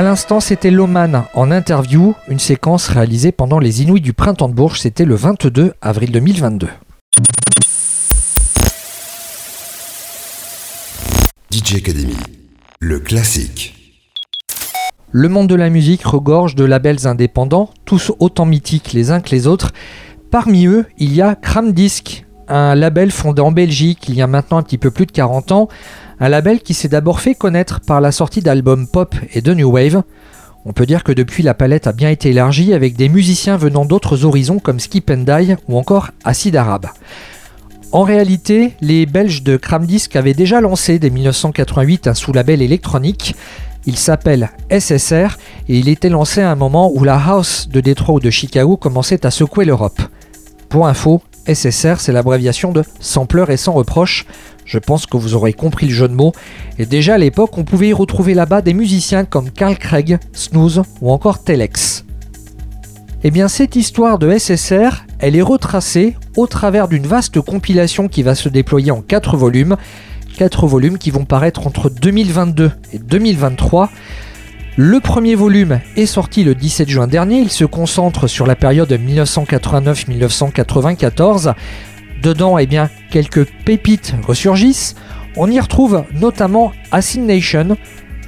À 0.00 0.02
l'instant, 0.02 0.40
c'était 0.40 0.70
Loman 0.70 1.26
en 1.34 1.50
interview, 1.50 2.14
une 2.26 2.38
séquence 2.38 2.88
réalisée 2.88 3.32
pendant 3.32 3.58
les 3.58 3.82
Inouïs 3.82 4.00
du 4.00 4.14
Printemps 4.14 4.48
de 4.48 4.54
Bourges, 4.54 4.80
c'était 4.80 5.04
le 5.04 5.14
22 5.14 5.74
avril 5.82 6.10
2022. 6.10 6.68
DJ 11.50 11.74
Academy, 11.74 12.16
le 12.78 12.98
classique. 12.98 14.00
Le 15.12 15.28
monde 15.28 15.48
de 15.48 15.54
la 15.54 15.68
musique 15.68 16.06
regorge 16.06 16.54
de 16.54 16.64
labels 16.64 17.06
indépendants, 17.06 17.68
tous 17.84 18.10
autant 18.20 18.46
mythiques 18.46 18.94
les 18.94 19.10
uns 19.10 19.20
que 19.20 19.28
les 19.28 19.46
autres, 19.46 19.70
Parmi 20.30 20.66
eux, 20.66 20.86
il 20.96 21.12
y 21.12 21.22
a 21.22 21.34
Cramdisc, 21.34 22.24
un 22.50 22.74
label 22.74 23.10
fondé 23.10 23.40
en 23.40 23.52
Belgique 23.52 24.08
il 24.08 24.16
y 24.16 24.22
a 24.22 24.26
maintenant 24.26 24.58
un 24.58 24.62
petit 24.62 24.78
peu 24.78 24.90
plus 24.90 25.06
de 25.06 25.12
40 25.12 25.52
ans, 25.52 25.68
un 26.18 26.28
label 26.28 26.60
qui 26.60 26.74
s'est 26.74 26.88
d'abord 26.88 27.20
fait 27.20 27.34
connaître 27.34 27.80
par 27.80 28.00
la 28.00 28.12
sortie 28.12 28.42
d'albums 28.42 28.86
pop 28.86 29.14
et 29.32 29.40
de 29.40 29.54
new 29.54 29.70
wave. 29.70 30.02
On 30.66 30.74
peut 30.74 30.84
dire 30.84 31.04
que 31.04 31.12
depuis 31.12 31.42
la 31.42 31.54
palette 31.54 31.86
a 31.86 31.92
bien 31.92 32.10
été 32.10 32.30
élargie 32.30 32.74
avec 32.74 32.94
des 32.94 33.08
musiciens 33.08 33.56
venant 33.56 33.86
d'autres 33.86 34.26
horizons 34.26 34.58
comme 34.58 34.80
Skip 34.80 35.10
and 35.10 35.24
Die 35.24 35.54
ou 35.68 35.78
encore 35.78 36.10
Acid 36.24 36.54
Arabe. 36.56 36.86
En 37.92 38.02
réalité, 38.02 38.74
les 38.80 39.06
Belges 39.06 39.42
de 39.42 39.56
Cramdisc 39.56 40.14
avaient 40.14 40.34
déjà 40.34 40.60
lancé 40.60 40.98
dès 40.98 41.10
1988 41.10 42.08
un 42.08 42.14
sous-label 42.14 42.62
électronique. 42.62 43.34
Il 43.86 43.96
s'appelle 43.96 44.50
SSR 44.70 45.38
et 45.68 45.78
il 45.78 45.88
était 45.88 46.10
lancé 46.10 46.42
à 46.42 46.52
un 46.52 46.54
moment 46.54 46.92
où 46.94 47.02
la 47.02 47.16
house 47.16 47.68
de 47.68 47.80
Détroit 47.80 48.16
ou 48.16 48.20
de 48.20 48.30
Chicago 48.30 48.76
commençait 48.76 49.24
à 49.24 49.30
secouer 49.30 49.64
l'Europe. 49.64 50.02
Pour 50.68 50.86
info, 50.86 51.20
SSR 51.46 51.96
c'est 51.98 52.12
l'abréviation 52.12 52.72
de 52.72 52.82
sans 53.00 53.26
pleurs 53.26 53.50
et 53.50 53.56
sans 53.56 53.72
reproches. 53.72 54.26
Je 54.64 54.78
pense 54.78 55.06
que 55.06 55.16
vous 55.16 55.34
aurez 55.34 55.52
compris 55.52 55.86
le 55.86 55.94
jeu 55.94 56.08
de 56.08 56.14
mots. 56.14 56.32
Et 56.78 56.86
déjà 56.86 57.14
à 57.14 57.18
l'époque, 57.18 57.58
on 57.58 57.64
pouvait 57.64 57.88
y 57.88 57.92
retrouver 57.92 58.34
là-bas 58.34 58.62
des 58.62 58.74
musiciens 58.74 59.24
comme 59.24 59.50
Carl 59.50 59.76
Craig, 59.76 60.18
Snooze 60.32 60.82
ou 61.00 61.10
encore 61.10 61.42
Telex. 61.42 62.04
Eh 63.22 63.30
bien, 63.30 63.48
cette 63.48 63.76
histoire 63.76 64.18
de 64.18 64.38
SSR, 64.38 65.04
elle 65.18 65.36
est 65.36 65.42
retracée 65.42 66.16
au 66.36 66.46
travers 66.46 66.88
d'une 66.88 67.06
vaste 67.06 67.40
compilation 67.40 68.08
qui 68.08 68.22
va 68.22 68.34
se 68.34 68.48
déployer 68.48 68.92
en 68.92 69.02
4 69.02 69.36
volumes. 69.36 69.76
4 70.38 70.66
volumes 70.66 70.96
qui 70.96 71.10
vont 71.10 71.26
paraître 71.26 71.66
entre 71.66 71.90
2022 71.90 72.70
et 72.92 72.98
2023. 72.98 73.90
Le 74.76 75.00
premier 75.00 75.34
volume 75.34 75.80
est 75.96 76.06
sorti 76.06 76.44
le 76.44 76.54
17 76.54 76.88
juin 76.88 77.08
dernier, 77.08 77.40
il 77.40 77.50
se 77.50 77.64
concentre 77.64 78.28
sur 78.28 78.46
la 78.46 78.54
période 78.54 78.92
1989-1994. 78.92 81.54
Dedans, 82.22 82.58
eh 82.58 82.66
bien, 82.66 82.88
quelques 83.10 83.46
pépites 83.64 84.14
ressurgissent. 84.26 84.94
On 85.36 85.50
y 85.50 85.58
retrouve 85.58 86.04
notamment 86.12 86.70
Acid 86.92 87.22
Nation, 87.22 87.76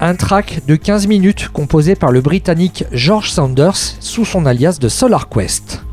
un 0.01 0.16
track 0.16 0.62
de 0.66 0.74
15 0.74 1.06
minutes 1.06 1.48
composé 1.48 1.94
par 1.94 2.10
le 2.10 2.20
britannique 2.20 2.85
George 2.93 3.31
Saunders 3.31 3.77
sous 4.01 4.24
son 4.24 4.44
alias 4.44 4.78
de 4.81 4.89
Solar 4.89 5.28
Quest. 5.28 5.85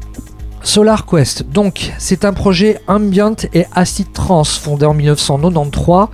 Solar 0.64 1.06
Quest, 1.06 1.44
donc, 1.44 1.94
c'est 2.00 2.26
un 2.26 2.34
projet 2.34 2.82
ambient 2.88 3.36
et 3.54 3.66
acid 3.74 4.12
trance 4.12 4.58
fondé 4.58 4.86
en 4.86 4.94
1993, 4.94 6.08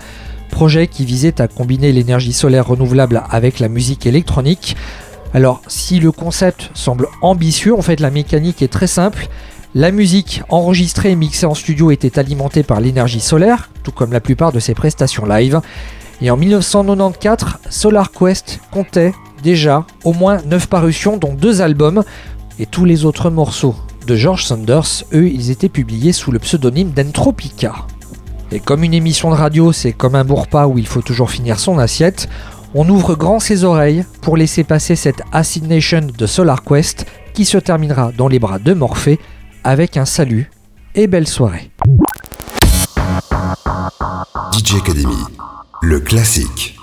projet 0.56 0.88
qui 0.88 1.04
visait 1.04 1.42
à 1.42 1.50
combiner 1.50 1.92
l'énergie 1.92 2.32
solaire 2.32 2.68
renouvelable 2.68 3.24
avec 3.30 3.60
la 3.60 3.68
musique 3.68 4.06
électronique. 4.06 4.78
Alors, 5.34 5.62
si 5.68 6.00
le 6.00 6.14
concept 6.14 6.72
semble 6.74 7.10
ambitieux, 7.22 7.76
en 7.78 7.82
fait, 7.82 8.00
la 8.00 8.10
mécanique 8.10 8.62
est 8.62 8.72
très 8.72 8.88
simple. 8.88 9.28
La 9.74 9.92
musique 9.92 10.44
enregistrée 10.48 11.12
et 11.12 11.16
mixée 11.18 11.46
en 11.46 11.56
studio 11.56 11.92
était 11.92 12.18
alimentée 12.18 12.64
par 12.64 12.80
l'énergie 12.80 13.20
solaire, 13.20 13.70
tout 13.84 13.92
comme 13.92 14.14
la 14.14 14.22
plupart 14.22 14.54
de 14.54 14.62
ses 14.62 14.74
prestations 14.74 15.26
live. 15.26 15.60
Et 16.22 16.32
en 16.32 16.38
1994, 16.38 17.58
Solar 17.70 18.12
Quest 18.14 18.62
comptait 18.72 19.14
déjà 19.44 19.86
au 20.06 20.14
moins 20.14 20.42
9 20.46 20.68
parutions, 20.68 21.18
dont 21.18 21.34
2 21.34 21.62
albums, 21.62 22.06
et 22.60 22.66
tous 22.66 22.86
les 22.86 23.04
autres 23.04 23.30
morceaux 23.30 23.76
de 24.08 24.16
George 24.16 24.46
Sanders, 24.46 25.04
eux, 25.14 25.28
ils 25.28 25.52
étaient 25.52 25.68
publiés 25.68 26.14
sous 26.14 26.32
le 26.32 26.40
pseudonyme 26.40 26.92
d'Entropica. 26.92 27.74
Et 28.52 28.60
comme 28.60 28.84
une 28.84 28.94
émission 28.94 29.30
de 29.32 29.36
radio, 29.36 29.72
c'est 29.72 29.94
comme 29.94 30.16
un 30.16 30.24
bon 30.24 30.36
repas 30.36 30.68
où 30.68 30.78
il 30.78 30.88
faut 30.88 31.02
toujours 31.02 31.32
finir 31.32 31.60
son 31.60 31.78
assiette, 31.80 32.30
on 32.74 32.88
ouvre 32.90 33.16
grand 33.16 33.40
ses 33.40 33.64
oreilles 33.64 34.06
pour 34.22 34.38
laisser 34.38 34.64
passer 34.64 34.96
cette 34.96 35.22
Acid 35.32 35.68
Nation 35.68 36.08
de 36.18 36.26
Solar 36.26 36.64
Quest 36.64 37.06
qui 37.34 37.46
se 37.46 37.58
terminera 37.58 38.12
dans 38.12 38.28
les 38.28 38.40
bras 38.40 38.60
de 38.60 38.74
Morphée 38.74 39.20
avec 39.64 39.98
un 39.98 40.06
salut 40.06 40.50
et 40.94 41.08
belle 41.08 41.28
soirée. 41.28 41.72
DJ 44.54 44.76
Academy, 44.76 45.18
le 45.82 46.00
classique. 46.00 46.76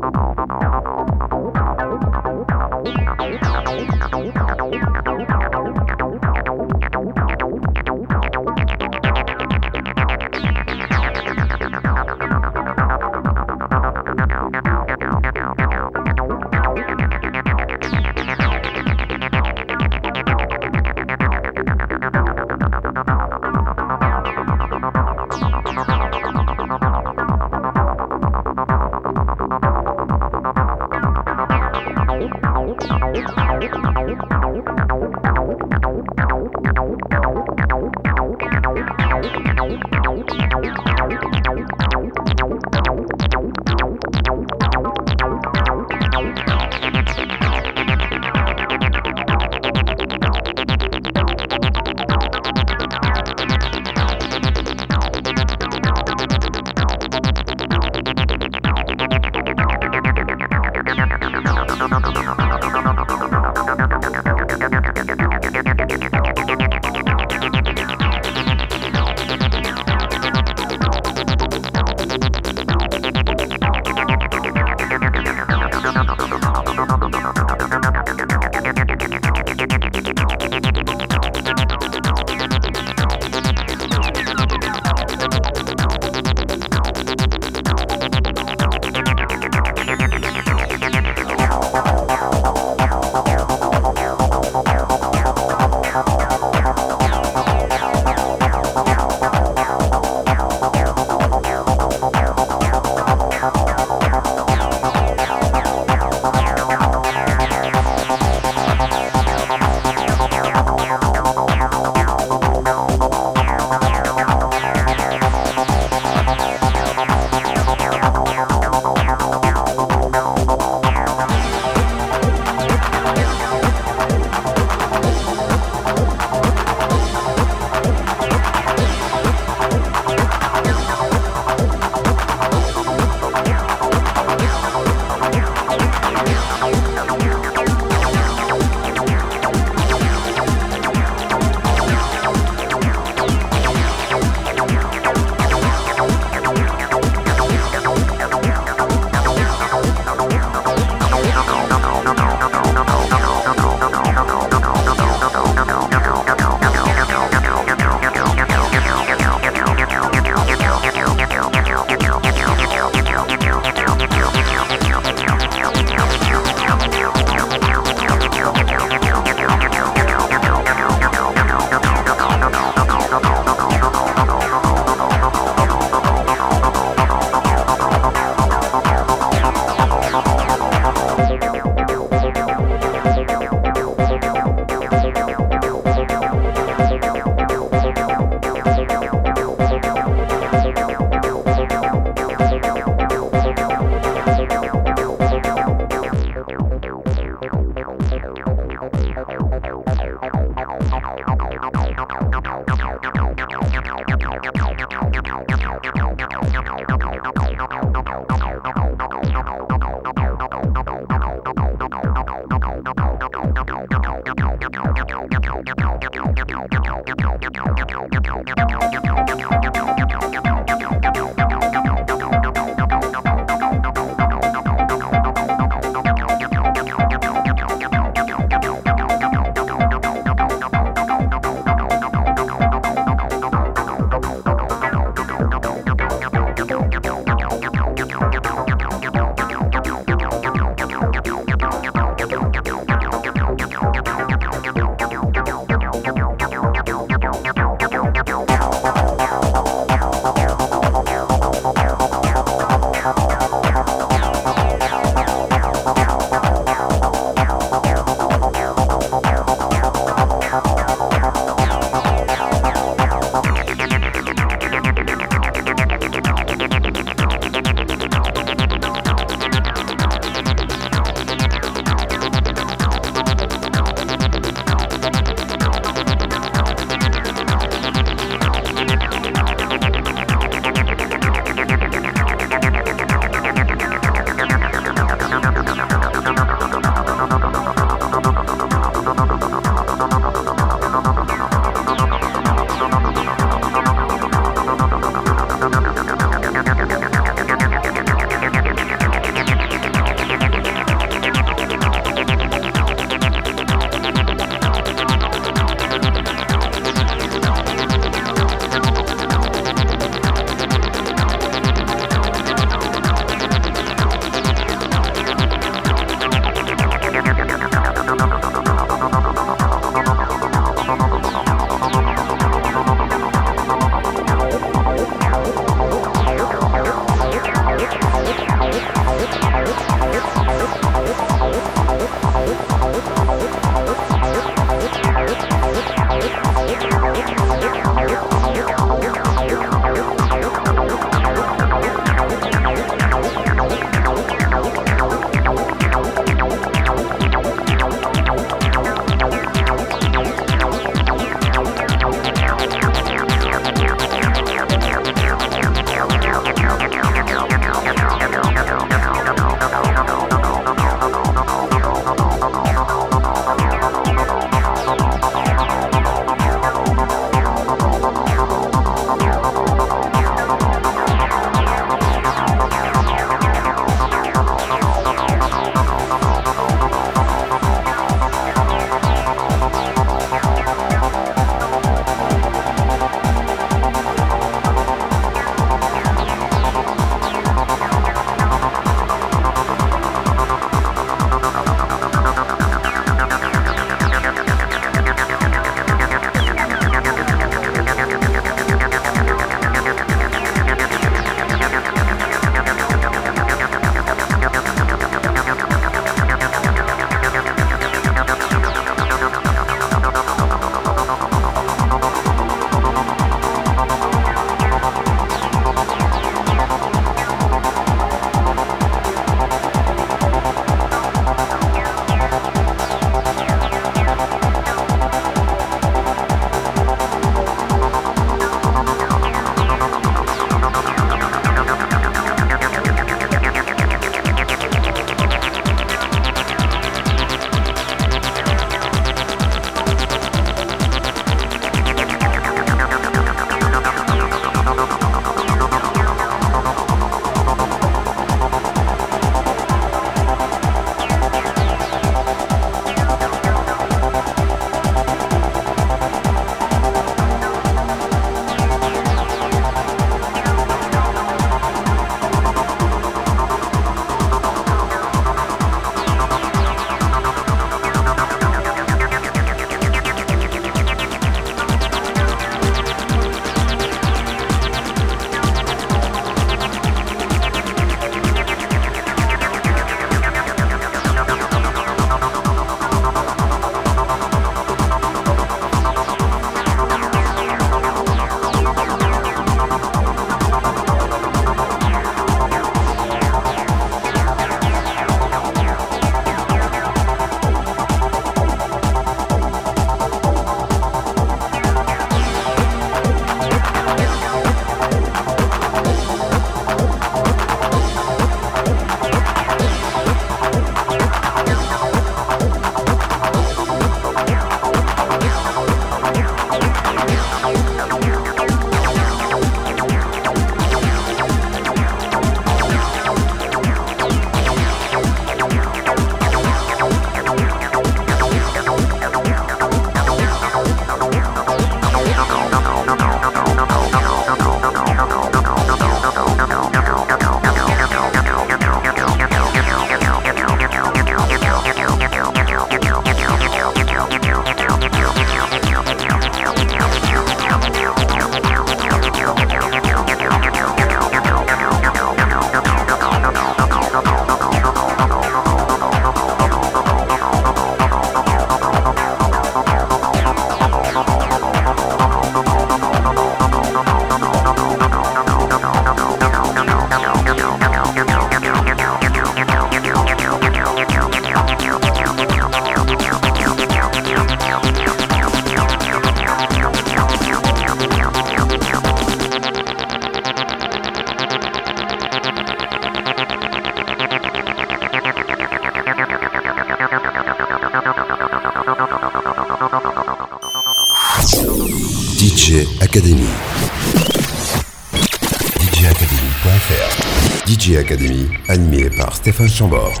Stéphane 599.18 599.48
Chambord. 599.48 600.00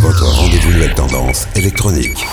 Votre 0.00 0.24
rendez-vous 0.24 0.70
nouvelle 0.70 0.94
tendance 0.94 1.48
électronique. 1.56 2.24